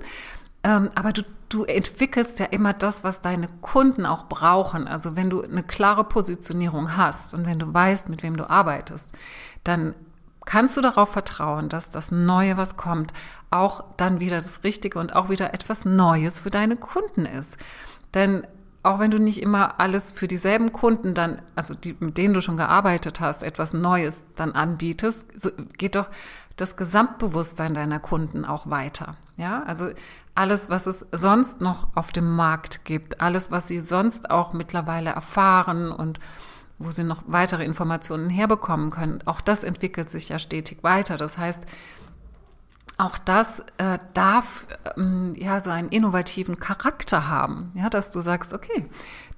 Ähm, 0.65 0.91
aber 0.95 1.13
du, 1.13 1.23
du 1.49 1.65
entwickelst 1.65 2.39
ja 2.39 2.47
immer 2.47 2.73
das, 2.73 3.05
was 3.05 3.21
deine 3.21 3.49
Kunden 3.61 4.07
auch 4.07 4.29
brauchen. 4.29 4.87
Also 4.87 5.17
wenn 5.17 5.31
du 5.31 5.43
eine 5.43 5.63
klare 5.63 6.05
Positionierung 6.05 6.97
hast 6.97 7.35
und 7.35 7.47
wenn 7.47 7.59
du 7.59 7.73
weißt, 7.73 8.09
mit 8.09 8.23
wem 8.23 8.37
du 8.37 8.49
arbeitest, 8.49 9.13
dann 9.65 9.95
kannst 10.45 10.77
du 10.77 10.81
darauf 10.81 11.11
vertrauen, 11.11 11.69
dass 11.69 11.91
das 11.91 12.11
Neue, 12.11 12.57
was 12.57 12.77
kommt, 12.77 13.13
auch 13.51 13.85
dann 13.97 14.21
wieder 14.21 14.37
das 14.37 14.65
Richtige 14.65 14.99
und 14.99 15.15
auch 15.15 15.29
wieder 15.29 15.55
etwas 15.55 15.85
Neues 15.85 16.41
für 16.41 16.51
deine 16.51 16.77
Kunden 16.77 17.27
ist. 17.27 17.59
Denn 18.15 18.47
auch 18.83 18.99
wenn 18.99 19.13
du 19.13 19.19
nicht 19.19 19.41
immer 19.41 19.79
alles 19.79 20.11
für 20.11 20.27
dieselben 20.27 20.73
Kunden 20.73 21.15
dann, 21.15 21.41
also 21.55 21.75
die, 21.75 21.95
mit 22.01 22.19
denen 22.19 22.35
du 22.35 22.41
schon 22.41 22.57
gearbeitet 22.57 23.21
hast, 23.21 23.45
etwas 23.45 23.73
Neues 23.73 24.25
dann 24.35 24.53
anbietest, 24.53 25.29
so 25.37 25.51
geht 25.79 25.95
doch 25.95 26.09
das 26.57 26.77
Gesamtbewusstsein 26.77 27.75
deiner 27.75 27.99
Kunden 27.99 28.45
auch 28.45 28.69
weiter. 28.69 29.17
Ja, 29.37 29.63
also 29.65 29.91
alles, 30.35 30.71
was 30.71 30.87
es 30.87 31.07
sonst 31.13 31.61
noch 31.61 31.89
auf 31.95 32.13
dem 32.13 32.35
Markt 32.35 32.85
gibt, 32.85 33.21
alles, 33.21 33.51
was 33.51 33.69
sie 33.69 33.81
sonst 33.81 34.31
auch 34.31 34.53
mittlerweile 34.53 35.11
erfahren 35.11 35.91
und 35.91 36.21
wo 36.79 36.91
sie 36.91 37.05
noch 37.05 37.23
weitere 37.27 37.65
Informationen 37.65 38.31
herbekommen 38.31 38.91
können, 38.91 39.23
auch 39.27 39.41
das 39.41 39.65
entwickelt 39.65 40.11
sich 40.11 40.29
ja 40.31 40.39
stetig 40.39 40.83
weiter. 40.83 41.17
Das 41.17 41.39
heißt, 41.39 41.67
auch 42.99 43.19
das 43.19 43.61
äh, 43.79 43.99
darf 44.15 44.67
ähm, 44.97 45.35
ja 45.37 45.61
so 45.61 45.71
einen 45.71 45.89
innovativen 45.89 46.59
Charakter 46.59 47.29
haben, 47.29 47.73
ja, 47.75 47.89
dass 47.89 48.11
du 48.11 48.21
sagst, 48.21 48.53
okay, 48.53 48.89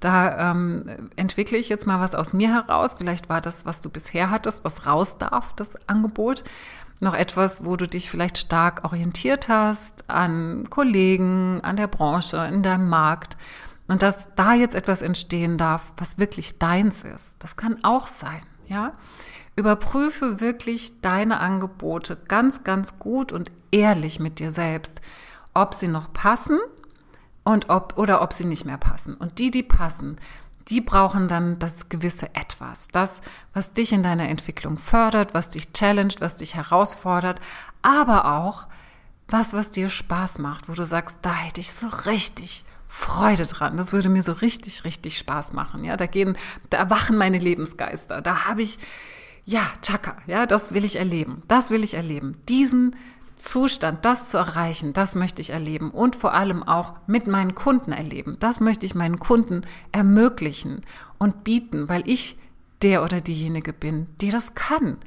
da 0.00 0.50
ähm, 0.50 1.10
entwickle 1.16 1.56
ich 1.56 1.68
jetzt 1.68 1.86
mal 1.86 2.00
was 2.00 2.14
aus 2.14 2.32
mir 2.34 2.52
heraus. 2.52 2.94
Vielleicht 2.98 3.28
war 3.28 3.40
das, 3.40 3.64
was 3.64 3.80
du 3.80 3.88
bisher 3.88 4.30
hattest, 4.30 4.64
was 4.64 4.86
raus 4.86 5.18
darf, 5.18 5.54
das 5.54 5.70
Angebot 5.88 6.44
noch 7.00 7.14
etwas, 7.14 7.64
wo 7.64 7.76
du 7.76 7.86
dich 7.86 8.10
vielleicht 8.10 8.38
stark 8.38 8.84
orientiert 8.84 9.48
hast 9.48 10.08
an 10.08 10.68
Kollegen, 10.70 11.60
an 11.62 11.76
der 11.76 11.88
Branche, 11.88 12.36
in 12.46 12.62
deinem 12.62 12.88
Markt. 12.88 13.36
Und 13.86 14.02
dass 14.02 14.34
da 14.34 14.54
jetzt 14.54 14.74
etwas 14.74 15.02
entstehen 15.02 15.58
darf, 15.58 15.92
was 15.98 16.18
wirklich 16.18 16.58
deins 16.58 17.04
ist. 17.04 17.34
Das 17.38 17.56
kann 17.56 17.84
auch 17.84 18.06
sein, 18.06 18.40
ja. 18.66 18.92
Überprüfe 19.56 20.40
wirklich 20.40 21.00
deine 21.00 21.38
Angebote 21.38 22.16
ganz, 22.16 22.64
ganz 22.64 22.98
gut 22.98 23.30
und 23.30 23.52
ehrlich 23.70 24.18
mit 24.18 24.40
dir 24.40 24.50
selbst, 24.50 25.00
ob 25.52 25.74
sie 25.74 25.86
noch 25.86 26.12
passen 26.12 26.58
und 27.44 27.68
ob, 27.68 27.98
oder 27.98 28.22
ob 28.22 28.32
sie 28.32 28.46
nicht 28.46 28.64
mehr 28.64 28.78
passen. 28.78 29.14
Und 29.14 29.38
die, 29.38 29.50
die 29.50 29.62
passen, 29.62 30.16
die 30.68 30.80
brauchen 30.80 31.28
dann 31.28 31.58
das 31.58 31.88
gewisse 31.88 32.34
Etwas, 32.34 32.88
das, 32.88 33.20
was 33.52 33.72
dich 33.72 33.92
in 33.92 34.02
deiner 34.02 34.28
Entwicklung 34.28 34.78
fördert, 34.78 35.34
was 35.34 35.50
dich 35.50 35.72
challenged, 35.72 36.20
was 36.20 36.36
dich 36.36 36.54
herausfordert, 36.54 37.40
aber 37.82 38.40
auch 38.40 38.66
was, 39.28 39.52
was 39.52 39.70
dir 39.70 39.88
Spaß 39.88 40.38
macht, 40.38 40.68
wo 40.68 40.72
du 40.72 40.84
sagst, 40.84 41.18
da 41.22 41.34
hätte 41.34 41.60
ich 41.60 41.72
so 41.72 41.86
richtig 42.06 42.64
Freude 42.86 43.46
dran. 43.46 43.76
Das 43.76 43.92
würde 43.92 44.08
mir 44.08 44.22
so 44.22 44.32
richtig, 44.32 44.84
richtig 44.84 45.18
Spaß 45.18 45.52
machen. 45.52 45.84
Ja, 45.84 45.96
da 45.96 46.06
gehen, 46.06 46.38
da 46.70 46.78
erwachen 46.78 47.16
meine 47.16 47.38
Lebensgeister. 47.38 48.22
Da 48.22 48.44
habe 48.44 48.62
ich, 48.62 48.78
ja, 49.46 49.62
Chaka, 49.82 50.16
ja, 50.26 50.46
das 50.46 50.72
will 50.72 50.84
ich 50.84 50.96
erleben. 50.96 51.42
Das 51.48 51.70
will 51.70 51.82
ich 51.82 51.94
erleben. 51.94 52.36
Diesen 52.48 52.94
Zustand, 53.36 54.04
das 54.04 54.26
zu 54.26 54.36
erreichen, 54.38 54.92
das 54.92 55.14
möchte 55.14 55.42
ich 55.42 55.50
erleben 55.50 55.90
und 55.90 56.16
vor 56.16 56.34
allem 56.34 56.62
auch 56.62 56.94
mit 57.06 57.26
meinen 57.26 57.54
Kunden 57.54 57.92
erleben. 57.92 58.36
Das 58.40 58.60
möchte 58.60 58.86
ich 58.86 58.94
meinen 58.94 59.18
Kunden 59.18 59.62
ermöglichen 59.92 60.82
und 61.18 61.44
bieten, 61.44 61.88
weil 61.88 62.08
ich 62.08 62.36
der 62.82 63.02
oder 63.02 63.20
diejenige 63.20 63.72
bin, 63.72 64.06
die 64.20 64.30
das 64.30 64.54
kann. 64.54 64.98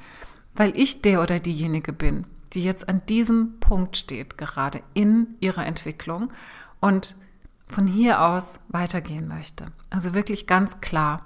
Weil 0.56 0.78
ich 0.78 1.02
der 1.02 1.22
oder 1.22 1.40
diejenige 1.40 1.94
bin, 1.94 2.26
die 2.54 2.64
jetzt 2.64 2.90
an 2.90 3.02
diesem 3.08 3.60
Punkt 3.60 3.98
steht, 3.98 4.38
gerade 4.38 4.82
in 4.94 5.38
ihrer 5.40 5.66
Entwicklung 5.66 6.34
und 6.80 7.16
von 7.68 7.86
hier 7.86 8.22
aus 8.22 8.60
weitergehen 8.70 9.28
möchte. 9.28 9.68
Also 9.90 10.14
wirklich 10.14 10.48
ganz 10.48 10.82
klar, 10.82 11.26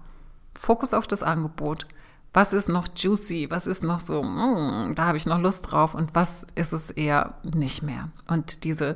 Fokus 0.54 0.94
auf 0.94 1.08
das 1.08 1.24
Angebot, 1.24 1.88
was 2.34 2.54
ist 2.54 2.70
noch 2.70 2.88
juicy, 2.96 3.48
was 3.50 3.68
ist 3.68 3.84
noch 3.84 4.00
so, 4.00 4.24
mm, 4.24 4.94
da 4.96 5.06
habe 5.06 5.18
ich 5.18 5.26
noch 5.26 5.40
Lust 5.40 5.72
drauf 5.72 5.94
und 5.94 6.16
was 6.16 6.48
ist 6.56 6.74
es 6.74 6.90
eher 6.90 7.36
nicht 7.44 7.84
mehr. 7.84 8.10
Und 8.28 8.64
diese 8.64 8.96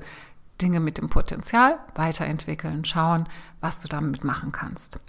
Dinge 0.61 0.79
mit 0.79 0.97
dem 0.97 1.09
Potenzial 1.09 1.77
weiterentwickeln, 1.95 2.85
schauen, 2.85 3.27
was 3.59 3.79
du 3.79 3.89
damit 3.89 4.23
machen 4.23 4.51
kannst. 4.51 4.99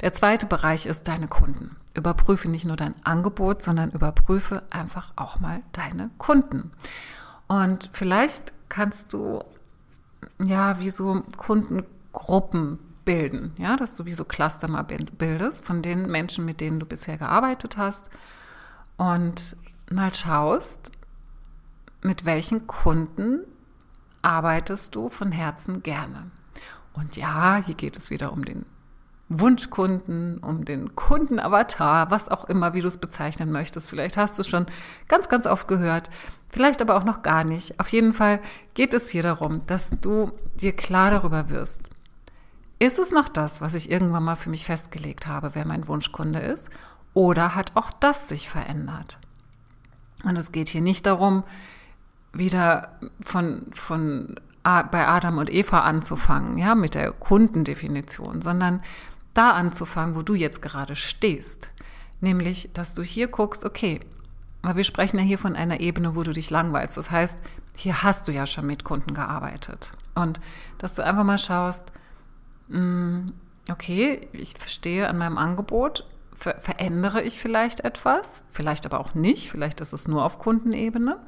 Der 0.00 0.14
zweite 0.14 0.46
Bereich 0.46 0.86
ist 0.86 1.08
deine 1.08 1.28
Kunden. 1.28 1.76
Überprüfe 1.94 2.48
nicht 2.48 2.64
nur 2.64 2.76
dein 2.76 2.94
Angebot, 3.04 3.62
sondern 3.62 3.92
überprüfe 3.92 4.62
einfach 4.70 5.12
auch 5.16 5.40
mal 5.40 5.62
deine 5.72 6.10
Kunden. 6.18 6.72
Und 7.46 7.90
vielleicht 7.92 8.52
kannst 8.68 9.12
du 9.12 9.44
ja 10.42 10.78
wie 10.80 10.90
so 10.90 11.22
Kundengruppen 11.36 12.78
bilden, 13.04 13.52
ja, 13.58 13.76
dass 13.76 13.94
du 13.94 14.04
wie 14.04 14.14
so 14.14 14.24
Cluster 14.24 14.68
mal 14.68 14.82
bildest 14.82 15.64
von 15.64 15.82
den 15.82 16.10
Menschen, 16.10 16.44
mit 16.44 16.60
denen 16.60 16.80
du 16.80 16.86
bisher 16.86 17.18
gearbeitet 17.18 17.76
hast 17.76 18.10
und 18.96 19.56
mal 19.90 20.14
schaust, 20.14 20.92
mit 22.02 22.24
welchen 22.24 22.66
Kunden 22.66 23.40
arbeitest 24.22 24.94
du 24.94 25.08
von 25.08 25.32
Herzen 25.32 25.82
gerne. 25.82 26.30
Und 26.92 27.16
ja, 27.16 27.56
hier 27.64 27.74
geht 27.74 27.96
es 27.96 28.10
wieder 28.10 28.32
um 28.32 28.44
den 28.44 28.64
Wunschkunden, 29.28 30.38
um 30.38 30.64
den 30.64 30.94
Kundenavatar, 30.94 32.10
was 32.10 32.28
auch 32.28 32.44
immer, 32.44 32.74
wie 32.74 32.80
du 32.80 32.88
es 32.88 32.98
bezeichnen 32.98 33.50
möchtest. 33.50 33.88
Vielleicht 33.88 34.16
hast 34.16 34.38
du 34.38 34.42
es 34.42 34.48
schon 34.48 34.66
ganz, 35.08 35.28
ganz 35.28 35.46
oft 35.46 35.66
gehört, 35.66 36.10
vielleicht 36.50 36.82
aber 36.82 36.96
auch 36.96 37.04
noch 37.04 37.22
gar 37.22 37.44
nicht. 37.44 37.80
Auf 37.80 37.88
jeden 37.88 38.12
Fall 38.12 38.40
geht 38.74 38.94
es 38.94 39.08
hier 39.08 39.22
darum, 39.22 39.66
dass 39.66 39.98
du 40.00 40.30
dir 40.54 40.72
klar 40.72 41.10
darüber 41.10 41.48
wirst, 41.48 41.90
ist 42.78 42.98
es 42.98 43.12
noch 43.12 43.28
das, 43.28 43.60
was 43.60 43.74
ich 43.74 43.90
irgendwann 43.90 44.24
mal 44.24 44.36
für 44.36 44.50
mich 44.50 44.64
festgelegt 44.64 45.26
habe, 45.26 45.54
wer 45.54 45.66
mein 45.66 45.86
Wunschkunde 45.88 46.40
ist? 46.40 46.70
Oder 47.14 47.54
hat 47.54 47.72
auch 47.76 47.90
das 47.92 48.28
sich 48.28 48.48
verändert? 48.48 49.18
Und 50.24 50.36
es 50.36 50.52
geht 50.52 50.68
hier 50.68 50.80
nicht 50.80 51.06
darum, 51.06 51.44
wieder 52.32 52.98
von, 53.20 53.70
von 53.74 54.34
bei 54.64 55.06
Adam 55.06 55.38
und 55.38 55.52
Eva 55.52 55.80
anzufangen, 55.80 56.56
ja, 56.56 56.74
mit 56.74 56.94
der 56.94 57.12
Kundendefinition, 57.12 58.40
sondern 58.40 58.82
da 59.34 59.50
anzufangen, 59.50 60.16
wo 60.16 60.22
du 60.22 60.34
jetzt 60.34 60.62
gerade 60.62 60.96
stehst. 60.96 61.70
Nämlich, 62.20 62.70
dass 62.72 62.94
du 62.94 63.02
hier 63.02 63.28
guckst, 63.28 63.66
okay, 63.66 64.00
aber 64.62 64.76
wir 64.76 64.84
sprechen 64.84 65.18
ja 65.18 65.22
hier 65.22 65.38
von 65.38 65.54
einer 65.54 65.80
Ebene, 65.80 66.16
wo 66.16 66.22
du 66.22 66.32
dich 66.32 66.48
langweilst. 66.48 66.96
Das 66.96 67.10
heißt, 67.10 67.42
hier 67.76 68.02
hast 68.02 68.26
du 68.26 68.32
ja 68.32 68.46
schon 68.46 68.66
mit 68.66 68.84
Kunden 68.84 69.12
gearbeitet. 69.12 69.92
Und 70.14 70.40
dass 70.78 70.94
du 70.94 71.04
einfach 71.04 71.24
mal 71.24 71.38
schaust, 71.38 71.92
okay, 72.68 74.28
ich 74.32 74.54
verstehe 74.58 75.08
an 75.08 75.18
meinem 75.18 75.38
Angebot, 75.38 76.06
ver 76.34 76.58
verändere 76.60 77.22
ich 77.22 77.38
vielleicht 77.38 77.80
etwas, 77.80 78.42
vielleicht 78.50 78.86
aber 78.86 79.00
auch 79.00 79.14
nicht, 79.14 79.50
vielleicht 79.50 79.80
ist 79.80 79.92
es 79.92 80.08
nur 80.08 80.24
auf 80.24 80.38
Kundenebene, 80.38 81.18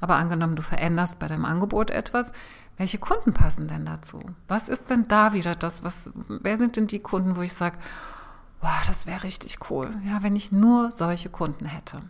aber 0.00 0.16
angenommen, 0.16 0.56
du 0.56 0.62
veränderst 0.62 1.18
bei 1.18 1.28
deinem 1.28 1.44
Angebot 1.44 1.90
etwas, 1.90 2.32
welche 2.76 2.98
Kunden 2.98 3.32
passen 3.32 3.68
denn 3.68 3.84
dazu? 3.84 4.20
Was 4.48 4.68
ist 4.68 4.90
denn 4.90 5.06
da 5.06 5.32
wieder 5.32 5.54
das, 5.54 5.84
was, 5.84 6.10
wer 6.28 6.56
sind 6.56 6.76
denn 6.76 6.86
die 6.86 6.98
Kunden, 6.98 7.36
wo 7.36 7.42
ich 7.42 7.52
sage, 7.52 7.78
boah, 8.60 8.82
das 8.86 9.06
wäre 9.06 9.22
richtig 9.22 9.70
cool, 9.70 9.90
ja, 10.04 10.22
wenn 10.22 10.34
ich 10.34 10.50
nur 10.50 10.90
solche 10.90 11.28
Kunden 11.28 11.66
hätte. 11.66 12.00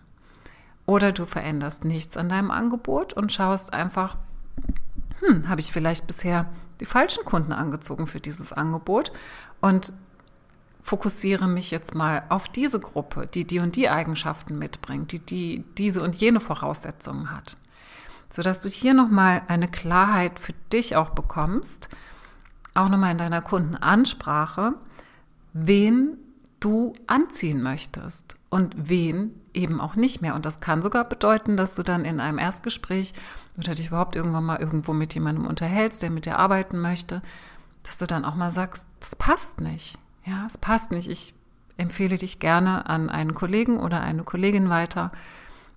Oder 0.86 1.12
du 1.12 1.26
veränderst 1.26 1.84
nichts 1.84 2.16
an 2.16 2.28
deinem 2.28 2.50
Angebot 2.50 3.12
und 3.12 3.32
schaust 3.32 3.72
einfach, 3.72 4.16
hm, 5.26 5.48
habe 5.48 5.60
ich 5.60 5.72
vielleicht 5.72 6.06
bisher 6.06 6.46
die 6.80 6.86
falschen 6.86 7.24
Kunden 7.24 7.52
angezogen 7.52 8.06
für 8.06 8.20
dieses 8.20 8.52
Angebot 8.52 9.12
und 9.60 9.92
fokussiere 10.82 11.48
mich 11.48 11.70
jetzt 11.70 11.94
mal 11.94 12.24
auf 12.28 12.48
diese 12.48 12.78
Gruppe, 12.78 13.26
die 13.26 13.46
die 13.46 13.58
und 13.58 13.76
die 13.76 13.88
Eigenschaften 13.88 14.58
mitbringt, 14.58 15.12
die, 15.12 15.18
die 15.18 15.64
diese 15.78 16.02
und 16.02 16.14
jene 16.16 16.40
Voraussetzungen 16.40 17.30
hat, 17.30 17.56
sodass 18.28 18.60
du 18.60 18.68
hier 18.68 18.92
nochmal 18.92 19.42
eine 19.48 19.68
Klarheit 19.68 20.38
für 20.38 20.52
dich 20.72 20.96
auch 20.96 21.10
bekommst, 21.10 21.88
auch 22.74 22.88
nochmal 22.88 23.12
in 23.12 23.18
deiner 23.18 23.40
Kundenansprache, 23.40 24.74
wen 25.54 26.18
du 26.64 26.94
anziehen 27.06 27.62
möchtest 27.62 28.36
und 28.48 28.74
wen 28.88 29.34
eben 29.52 29.80
auch 29.80 29.96
nicht 29.96 30.22
mehr. 30.22 30.34
Und 30.34 30.46
das 30.46 30.60
kann 30.60 30.82
sogar 30.82 31.04
bedeuten, 31.04 31.56
dass 31.56 31.74
du 31.74 31.82
dann 31.82 32.04
in 32.04 32.20
einem 32.20 32.38
Erstgespräch 32.38 33.12
oder 33.58 33.74
dich 33.74 33.88
überhaupt 33.88 34.16
irgendwann 34.16 34.44
mal 34.44 34.60
irgendwo 34.60 34.92
mit 34.94 35.14
jemandem 35.14 35.46
unterhältst, 35.46 36.02
der 36.02 36.10
mit 36.10 36.24
dir 36.24 36.38
arbeiten 36.38 36.80
möchte, 36.80 37.22
dass 37.82 37.98
du 37.98 38.06
dann 38.06 38.24
auch 38.24 38.34
mal 38.34 38.50
sagst, 38.50 38.86
das 39.00 39.14
passt 39.14 39.60
nicht. 39.60 39.98
Ja, 40.24 40.46
es 40.46 40.56
passt 40.56 40.90
nicht. 40.90 41.10
Ich 41.10 41.34
empfehle 41.76 42.16
dich 42.16 42.38
gerne 42.38 42.88
an 42.88 43.10
einen 43.10 43.34
Kollegen 43.34 43.78
oder 43.78 44.00
eine 44.00 44.22
Kollegin 44.24 44.70
weiter. 44.70 45.12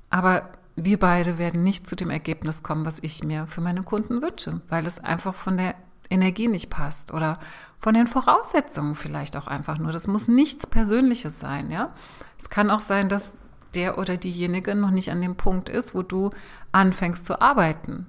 Aber 0.09 0.49
wir 0.77 0.99
beide 0.99 1.37
werden 1.37 1.63
nicht 1.63 1.87
zu 1.87 1.95
dem 1.95 2.09
Ergebnis 2.09 2.63
kommen, 2.63 2.85
was 2.85 2.99
ich 3.01 3.23
mir 3.23 3.45
für 3.47 3.61
meine 3.61 3.83
Kunden 3.83 4.21
wünsche, 4.21 4.61
weil 4.69 4.85
es 4.85 4.99
einfach 4.99 5.33
von 5.33 5.57
der 5.57 5.75
Energie 6.09 6.47
nicht 6.47 6.69
passt 6.69 7.13
oder 7.13 7.39
von 7.79 7.93
den 7.93 8.07
Voraussetzungen 8.07 8.95
vielleicht 8.95 9.37
auch 9.37 9.47
einfach 9.47 9.77
nur. 9.77 9.91
Das 9.91 10.07
muss 10.07 10.27
nichts 10.27 10.67
Persönliches 10.67 11.39
sein, 11.39 11.69
ja. 11.71 11.93
Es 12.39 12.49
kann 12.49 12.71
auch 12.71 12.81
sein, 12.81 13.09
dass 13.09 13.35
der 13.75 13.97
oder 13.97 14.17
diejenige 14.17 14.75
noch 14.75 14.91
nicht 14.91 15.11
an 15.11 15.21
dem 15.21 15.35
Punkt 15.35 15.69
ist, 15.69 15.93
wo 15.93 16.01
du 16.01 16.31
anfängst 16.71 17.25
zu 17.25 17.41
arbeiten. 17.41 18.07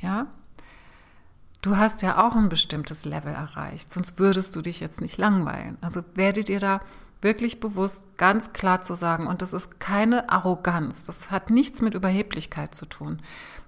Ja? 0.00 0.26
Du 1.60 1.76
hast 1.76 2.02
ja 2.02 2.26
auch 2.26 2.34
ein 2.34 2.48
bestimmtes 2.48 3.04
Level 3.04 3.32
erreicht, 3.32 3.92
sonst 3.92 4.18
würdest 4.18 4.56
du 4.56 4.62
dich 4.62 4.80
jetzt 4.80 5.00
nicht 5.00 5.18
langweilen. 5.18 5.78
Also 5.80 6.02
werde 6.14 6.44
dir 6.44 6.60
da 6.60 6.80
wirklich 7.22 7.60
bewusst 7.60 8.18
ganz 8.18 8.52
klar 8.52 8.82
zu 8.82 8.94
sagen, 8.94 9.26
und 9.26 9.42
das 9.42 9.52
ist 9.52 9.80
keine 9.80 10.28
Arroganz, 10.28 11.04
das 11.04 11.30
hat 11.30 11.50
nichts 11.50 11.80
mit 11.80 11.94
Überheblichkeit 11.94 12.74
zu 12.74 12.84
tun, 12.84 13.22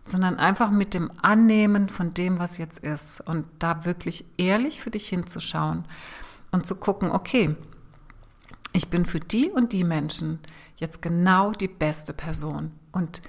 sondern 0.04 0.36
einfach 0.36 0.70
mit 0.70 0.92
dem 0.92 1.10
Annehmen 1.22 1.88
von 1.88 2.12
dem, 2.12 2.38
was 2.38 2.58
jetzt 2.58 2.78
ist 2.78 3.20
und 3.20 3.46
da 3.60 3.84
wirklich 3.84 4.24
ehrlich 4.36 4.80
für 4.80 4.90
dich 4.90 5.08
hinzuschauen 5.08 5.84
und 6.50 6.66
zu 6.66 6.74
gucken, 6.74 7.10
okay, 7.10 7.54
ich 8.72 8.90
bin 8.90 9.06
für 9.06 9.20
die 9.20 9.50
und 9.50 9.72
die 9.72 9.84
Menschen 9.84 10.40
jetzt 10.76 11.00
genau 11.00 11.52
die 11.52 11.68
beste 11.68 12.12
Person 12.12 12.72
und 12.90 13.22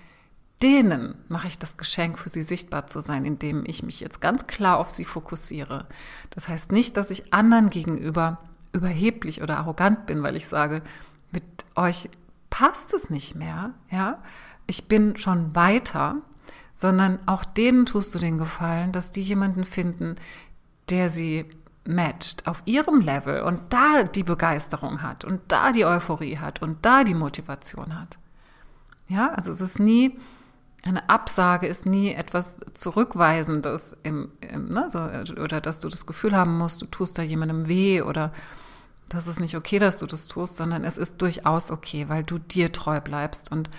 denen 0.62 1.16
mache 1.28 1.48
ich 1.48 1.60
das 1.60 1.78
Geschenk, 1.78 2.18
für 2.18 2.30
sie 2.30 2.42
sichtbar 2.42 2.88
zu 2.88 3.02
sein, 3.02 3.26
indem 3.26 3.64
ich 3.68 3.84
mich 3.84 4.00
jetzt 4.00 4.22
ganz 4.22 4.48
klar 4.48 4.78
auf 4.80 4.90
sie 4.90 5.06
fokussiere. 5.06 5.86
Das 6.30 6.48
heißt 6.48 6.72
nicht, 6.72 6.98
dass 6.98 7.12
ich 7.12 7.34
anderen 7.34 7.70
gegenüber 7.70 8.40
überheblich 8.76 9.42
oder 9.42 9.58
arrogant 9.58 10.06
bin, 10.06 10.22
weil 10.22 10.36
ich 10.36 10.48
sage, 10.48 10.82
mit 11.32 11.44
euch 11.76 12.10
passt 12.50 12.94
es 12.94 13.10
nicht 13.10 13.36
mehr, 13.36 13.74
ja. 13.90 14.20
Ich 14.68 14.88
bin 14.88 15.18
schon 15.18 15.56
weiter, 15.56 16.18
sondern 16.74 17.20
auch 17.28 17.46
denen 17.46 17.86
tust 17.86 18.14
du 18.14 18.20
den 18.20 18.38
Gefallen, 18.38 18.92
dass 18.92 19.12
die 19.12 19.22
jemanden 19.22 19.64
finden, 19.64 20.16
der 20.90 21.10
sie 21.10 21.46
matcht 21.88 22.48
auf 22.48 22.64
ihrem 22.66 23.00
Level 23.00 23.42
und 23.42 23.62
da 23.70 24.04
die 24.04 24.24
Begeisterung 24.24 25.02
hat 25.02 25.24
und 25.24 25.42
da 25.48 25.72
die 25.72 25.86
Euphorie 25.86 26.38
hat 26.38 26.62
und 26.62 26.86
da 26.86 27.04
die 27.04 27.14
Motivation 27.14 28.00
hat. 28.00 28.18
Ja, 29.08 29.32
also 29.34 29.52
es 29.52 29.62
ist 29.62 29.80
nie, 29.80 30.18
eine 30.84 31.10
Absage 31.10 31.68
ist 31.68 31.86
nie 31.86 32.12
etwas 32.12 32.58
Zurückweisendes 32.74 33.98
im, 34.04 34.32
im 34.42 34.70
ne, 34.70 34.90
so, 34.90 35.00
oder 35.00 35.62
dass 35.62 35.80
du 35.80 35.90
das 35.90 36.06
Gefühl 36.08 36.36
haben 36.36 36.58
musst, 36.58 36.82
du 36.82 36.88
tust 36.88 37.18
da 37.18 37.22
jemandem 37.22 37.68
weh 37.68 38.02
oder 38.02 38.32
das 39.10 39.28
ist 39.28 39.40
nicht 39.40 39.56
okay, 39.56 39.80
dass 39.80 39.98
du 39.98 40.06
das 40.06 40.28
tust, 40.28 40.56
sondern 40.56 40.84
es 40.84 40.98
ist 40.98 41.22
durchaus 41.22 41.72
okay, 41.72 42.10
weil 42.10 42.24
du 42.24 42.40
dir 42.40 42.72
treu 42.72 43.00
bleibst 43.02 43.52
und 43.52 43.70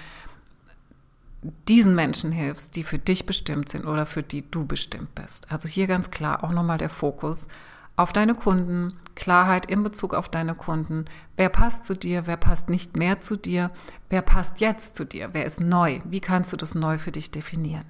diesen 1.69 1.95
Menschen 1.95 2.33
hilfst, 2.33 2.77
die 2.77 2.83
für 2.83 2.99
dich 2.99 3.27
bestimmt 3.27 3.69
sind 3.69 3.87
oder 3.87 4.07
für 4.07 4.23
die 4.23 4.51
du 4.51 4.67
bestimmt 4.67 5.15
bist. 5.15 5.51
Also 5.51 5.69
hier 5.69 5.87
ganz 5.87 6.11
klar 6.11 6.43
auch 6.45 6.51
nochmal 6.51 6.79
der 6.79 6.89
Fokus 6.89 7.49
auf 7.97 8.13
deine 8.13 8.35
Kunden, 8.35 8.95
Klarheit 9.15 9.67
in 9.67 9.83
Bezug 9.83 10.13
auf 10.13 10.29
deine 10.29 10.55
Kunden. 10.55 11.07
Wer 11.37 11.49
passt 11.49 11.87
zu 11.87 11.95
dir, 11.95 12.27
wer 12.27 12.37
passt 12.37 12.69
nicht 12.69 12.97
mehr 12.97 13.21
zu 13.21 13.37
dir, 13.37 13.71
wer 14.11 14.23
passt 14.23 14.61
jetzt 14.61 14.95
zu 14.95 15.05
dir, 15.05 15.31
wer 15.33 15.47
ist 15.47 15.61
neu, 15.61 16.01
wie 16.05 16.21
kannst 16.21 16.53
du 16.53 16.57
das 16.59 16.75
neu 16.75 16.99
für 16.99 17.13
dich 17.13 17.31
definieren? 17.31 17.87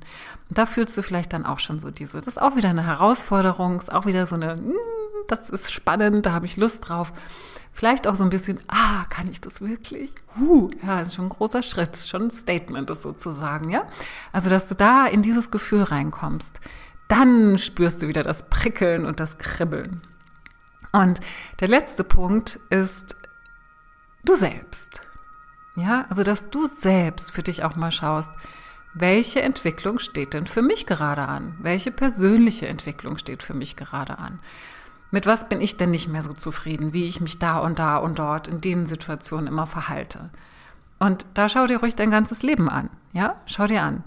Und 0.49 0.59
da 0.59 0.66
fühlst 0.66 0.97
du 0.97 1.02
vielleicht 1.02 1.33
dann 1.33 1.45
auch 1.45 1.59
schon 1.59 1.81
so 1.81 1.90
diese, 1.90 2.19
das 2.19 2.28
ist 2.28 2.40
auch 2.40 2.55
wieder 2.55 2.69
eine 2.69 2.87
Herausforderung, 2.87 3.81
ist 3.81 3.93
auch 3.93 4.07
wieder 4.07 4.26
so 4.26 4.37
eine, 4.37 4.55
hm, 4.55 4.75
das 5.28 5.50
ist 5.50 5.73
spannend, 5.73 6.26
da 6.26 6.33
habe 6.33 6.47
ich 6.47 6.56
Lust 6.56 6.88
drauf. 6.88 7.12
Vielleicht 7.73 8.06
auch 8.06 8.14
so 8.14 8.25
ein 8.25 8.30
bisschen, 8.30 8.59
ah, 8.68 9.04
kann 9.11 9.30
ich 9.30 9.40
das 9.40 9.61
wirklich? 9.61 10.14
Huh, 10.38 10.71
ja, 10.83 11.00
ist 11.00 11.14
schon 11.14 11.26
ein 11.26 11.30
großer 11.30 11.62
Schritt, 11.62 11.95
ist 11.95 12.09
schon 12.09 12.23
ein 12.23 12.30
Statement, 12.30 12.88
das 12.88 13.02
sozusagen, 13.02 13.71
ja? 13.71 13.83
Also, 14.33 14.49
dass 14.49 14.66
du 14.66 14.75
da 14.75 15.06
in 15.06 15.21
dieses 15.21 15.50
Gefühl 15.50 15.83
reinkommst 15.83 16.61
dann 17.09 17.59
spürst 17.59 18.02
du 18.02 18.09
wieder 18.09 18.23
das 18.23 18.49
Prickeln 18.49 19.04
und 19.04 19.21
das 19.21 19.38
Kribbeln. 19.38 20.02
Und 20.92 21.21
der 21.61 21.68
letzte 21.68 22.04
Punkt 22.04 22.59
ist 22.71 23.16
du 24.25 24.35
selbst. 24.35 25.02
Ja, 25.76 26.06
also 26.09 26.23
dass 26.23 26.49
du 26.50 26.66
selbst 26.66 27.30
für 27.30 27.42
dich 27.42 27.62
auch 27.62 27.76
mal 27.76 27.92
schaust, 27.92 28.33
welche 28.95 29.42
Entwicklung 29.42 29.99
steht 29.99 30.33
denn 30.33 30.47
für 30.47 30.62
mich 30.62 30.87
gerade 30.87 31.28
an? 31.28 31.59
Welche 31.61 31.90
persönliche 31.92 32.66
Entwicklung 32.66 33.18
steht 33.18 33.42
für 33.42 33.52
mich 33.52 33.76
gerade 33.76 34.18
an? 34.18 34.40
Mit 35.10 35.26
was 35.26 35.48
bin 35.48 35.60
ich 35.60 35.76
denn 35.76 35.90
nicht 35.90 36.08
mehr 36.08 36.22
so 36.22 36.32
zufrieden, 36.32 36.92
wie 36.92 37.04
ich 37.04 37.20
mich 37.20 37.38
da 37.38 37.58
und 37.58 37.78
da 37.78 37.96
und 37.98 38.18
dort 38.18 38.48
in 38.48 38.60
den 38.60 38.86
Situationen 38.86 39.46
immer 39.46 39.66
verhalte? 39.66 40.30
Und 40.98 41.26
da 41.34 41.48
schau 41.48 41.66
dir 41.66 41.78
ruhig 41.78 41.94
dein 41.94 42.10
ganzes 42.10 42.42
Leben 42.42 42.68
an. 42.68 42.90
Ja, 43.12 43.36
schau 43.46 43.66
dir 43.66 43.82
an. 43.82 44.02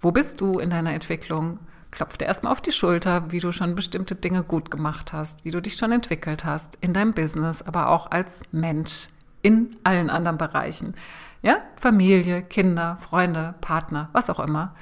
Wo 0.00 0.12
bist 0.12 0.40
du 0.40 0.58
in 0.58 0.70
deiner 0.70 0.92
Entwicklung? 0.92 1.58
klopf 1.90 2.16
dir 2.16 2.26
erstmal 2.26 2.52
auf 2.52 2.60
die 2.60 2.72
Schulter, 2.72 3.30
wie 3.30 3.40
du 3.40 3.52
schon 3.52 3.74
bestimmte 3.74 4.14
Dinge 4.14 4.42
gut 4.42 4.70
gemacht 4.70 5.12
hast, 5.12 5.44
wie 5.44 5.50
du 5.50 5.60
dich 5.60 5.76
schon 5.76 5.92
entwickelt 5.92 6.44
hast 6.44 6.76
in 6.80 6.92
deinem 6.92 7.12
Business, 7.12 7.62
aber 7.62 7.88
auch 7.88 8.10
als 8.10 8.42
Mensch 8.52 9.08
in 9.42 9.76
allen 9.84 10.10
anderen 10.10 10.38
Bereichen. 10.38 10.94
Ja, 11.42 11.58
Familie, 11.76 12.42
Kinder, 12.42 12.96
Freunde, 12.98 13.54
Partner, 13.60 14.08
was 14.12 14.28
auch 14.28 14.40
immer. 14.40 14.74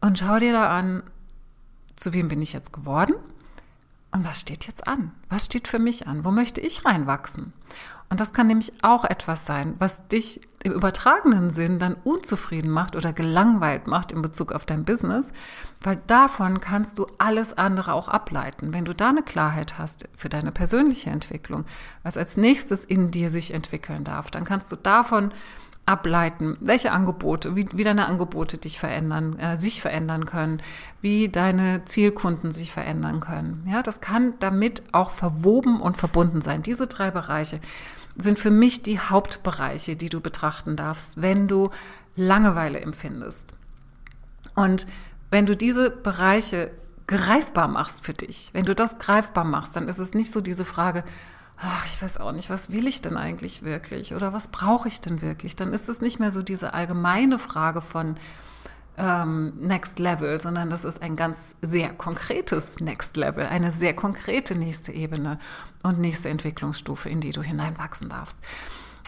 Und 0.00 0.18
schau 0.18 0.38
dir 0.38 0.52
da 0.52 0.68
an, 0.68 1.02
zu 1.96 2.12
wem 2.12 2.28
bin 2.28 2.42
ich 2.42 2.52
jetzt 2.52 2.72
geworden? 2.72 3.14
Und 4.16 4.24
was 4.24 4.40
steht 4.40 4.66
jetzt 4.66 4.88
an? 4.88 5.12
Was 5.28 5.44
steht 5.44 5.68
für 5.68 5.78
mich 5.78 6.06
an? 6.06 6.24
Wo 6.24 6.30
möchte 6.30 6.62
ich 6.62 6.86
reinwachsen? 6.86 7.52
Und 8.08 8.18
das 8.18 8.32
kann 8.32 8.46
nämlich 8.46 8.72
auch 8.80 9.04
etwas 9.04 9.44
sein, 9.44 9.74
was 9.78 10.08
dich 10.08 10.40
im 10.62 10.72
übertragenen 10.72 11.50
Sinn 11.50 11.78
dann 11.78 11.96
unzufrieden 12.02 12.70
macht 12.70 12.96
oder 12.96 13.12
gelangweilt 13.12 13.86
macht 13.86 14.12
in 14.12 14.22
Bezug 14.22 14.52
auf 14.52 14.64
dein 14.64 14.86
Business, 14.86 15.34
weil 15.82 16.00
davon 16.06 16.60
kannst 16.60 16.98
du 16.98 17.06
alles 17.18 17.58
andere 17.58 17.92
auch 17.92 18.08
ableiten. 18.08 18.72
Wenn 18.72 18.86
du 18.86 18.94
da 18.94 19.10
eine 19.10 19.22
Klarheit 19.22 19.76
hast 19.76 20.08
für 20.16 20.30
deine 20.30 20.50
persönliche 20.50 21.10
Entwicklung, 21.10 21.66
was 22.02 22.16
als 22.16 22.38
nächstes 22.38 22.86
in 22.86 23.10
dir 23.10 23.28
sich 23.28 23.52
entwickeln 23.52 24.02
darf, 24.02 24.30
dann 24.30 24.44
kannst 24.44 24.72
du 24.72 24.76
davon 24.76 25.30
ableiten, 25.86 26.56
welche 26.60 26.90
Angebote, 26.90 27.54
wie, 27.54 27.66
wie 27.72 27.84
deine 27.84 28.06
Angebote 28.06 28.58
dich 28.58 28.78
verändern, 28.78 29.38
äh, 29.38 29.56
sich 29.56 29.80
verändern 29.80 30.26
können, 30.26 30.60
wie 31.00 31.28
deine 31.28 31.84
Zielkunden 31.84 32.50
sich 32.50 32.72
verändern 32.72 33.20
können. 33.20 33.64
Ja, 33.70 33.82
das 33.82 34.00
kann 34.00 34.34
damit 34.40 34.82
auch 34.92 35.10
verwoben 35.10 35.80
und 35.80 35.96
verbunden 35.96 36.42
sein. 36.42 36.62
Diese 36.62 36.88
drei 36.88 37.12
Bereiche 37.12 37.60
sind 38.16 38.38
für 38.38 38.50
mich 38.50 38.82
die 38.82 38.98
Hauptbereiche, 38.98 39.94
die 39.94 40.08
du 40.08 40.20
betrachten 40.20 40.76
darfst, 40.76 41.22
wenn 41.22 41.46
du 41.46 41.70
Langeweile 42.16 42.80
empfindest. 42.80 43.54
Und 44.54 44.86
wenn 45.30 45.46
du 45.46 45.54
diese 45.54 45.90
Bereiche 45.90 46.70
greifbar 47.06 47.68
machst 47.68 48.04
für 48.04 48.14
dich, 48.14 48.50
wenn 48.54 48.64
du 48.64 48.74
das 48.74 48.98
greifbar 48.98 49.44
machst, 49.44 49.76
dann 49.76 49.86
ist 49.86 49.98
es 49.98 50.14
nicht 50.14 50.32
so 50.32 50.40
diese 50.40 50.64
Frage, 50.64 51.04
ach, 51.56 51.86
ich 51.86 52.00
weiß 52.00 52.18
auch 52.18 52.32
nicht, 52.32 52.50
was 52.50 52.70
will 52.70 52.86
ich 52.86 53.02
denn 53.02 53.16
eigentlich 53.16 53.62
wirklich 53.62 54.14
oder 54.14 54.32
was 54.32 54.48
brauche 54.48 54.88
ich 54.88 55.00
denn 55.00 55.22
wirklich? 55.22 55.56
Dann 55.56 55.72
ist 55.72 55.88
es 55.88 56.00
nicht 56.00 56.18
mehr 56.18 56.30
so 56.30 56.42
diese 56.42 56.74
allgemeine 56.74 57.38
Frage 57.38 57.80
von, 57.80 58.16
ähm, 58.98 59.52
Next 59.56 59.98
Level, 59.98 60.40
sondern 60.40 60.70
das 60.70 60.84
ist 60.84 61.02
ein 61.02 61.16
ganz 61.16 61.56
sehr 61.62 61.90
konkretes 61.90 62.80
Next 62.80 63.16
Level, 63.16 63.46
eine 63.46 63.70
sehr 63.70 63.94
konkrete 63.94 64.56
nächste 64.56 64.92
Ebene 64.92 65.38
und 65.82 65.98
nächste 65.98 66.28
Entwicklungsstufe, 66.28 67.08
in 67.08 67.20
die 67.20 67.30
du 67.30 67.42
hineinwachsen 67.42 68.08
darfst. 68.08 68.38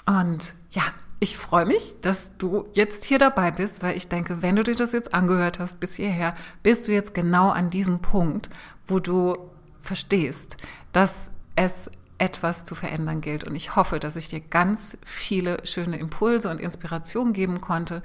Und 0.07 0.55
ja, 0.71 0.83
ich 1.21 1.37
freue 1.37 1.67
mich, 1.67 2.01
dass 2.01 2.37
du 2.37 2.69
jetzt 2.75 3.05
hier 3.05 3.19
dabei 3.19 3.51
bist, 3.51 3.83
weil 3.83 3.97
ich 3.97 4.09
denke, 4.09 4.43
wenn 4.43 4.57
du 4.57 4.63
dir 4.63 4.77
das 4.77 4.93
jetzt 4.93 5.15
angehört 5.15 5.59
hast 5.59 5.81
bis 5.81 5.97
hierher, 5.97 6.35
bist 6.63 6.87
du 6.87 6.93
jetzt 6.93 7.15
genau 7.15 7.51
an 7.51 7.71
diesem 7.71 8.01
Punkt, 8.01 8.51
wo 8.87 9.01
du 9.01 9.37
verstehst, 9.83 10.57
dass 10.93 11.31
es 11.57 11.91
etwas 12.19 12.65
zu 12.65 12.75
verändern 12.75 13.21
gilt. 13.21 13.45
Und 13.45 13.55
ich 13.55 13.77
hoffe, 13.77 14.01
dass 14.01 14.17
ich 14.17 14.29
dir 14.29 14.41
ganz 14.41 14.99
viele 15.05 15.65
schöne 15.65 15.99
Impulse 15.99 16.51
und 16.51 16.61
Inspirationen 16.61 17.33
geben 17.33 17.61
konnte, 17.61 18.03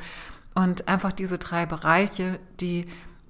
und 0.55 0.87
einfach 0.87 1.11
diese 1.11 1.37
drei 1.37 1.65
Bereiche, 1.65 2.39
die 2.59 2.85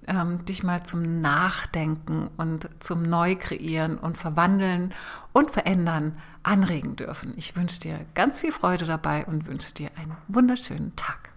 ähm, 0.07 0.43
dich 0.45 0.63
mal 0.63 0.83
zum 0.83 1.19
Nachdenken 1.19 2.29
und 2.37 2.69
zum 2.83 3.03
Neukreieren 3.03 3.97
und 3.97 4.17
Verwandeln 4.17 4.93
und 5.31 5.51
Verändern 5.51 6.17
anregen 6.43 6.95
dürfen. 6.95 7.33
Ich 7.37 7.55
wünsche 7.55 7.79
dir 7.79 8.05
ganz 8.13 8.39
viel 8.39 8.51
Freude 8.51 8.85
dabei 8.85 9.25
und 9.25 9.47
wünsche 9.47 9.73
dir 9.73 9.91
einen 9.95 10.17
wunderschönen 10.27 10.95
Tag. 10.95 11.29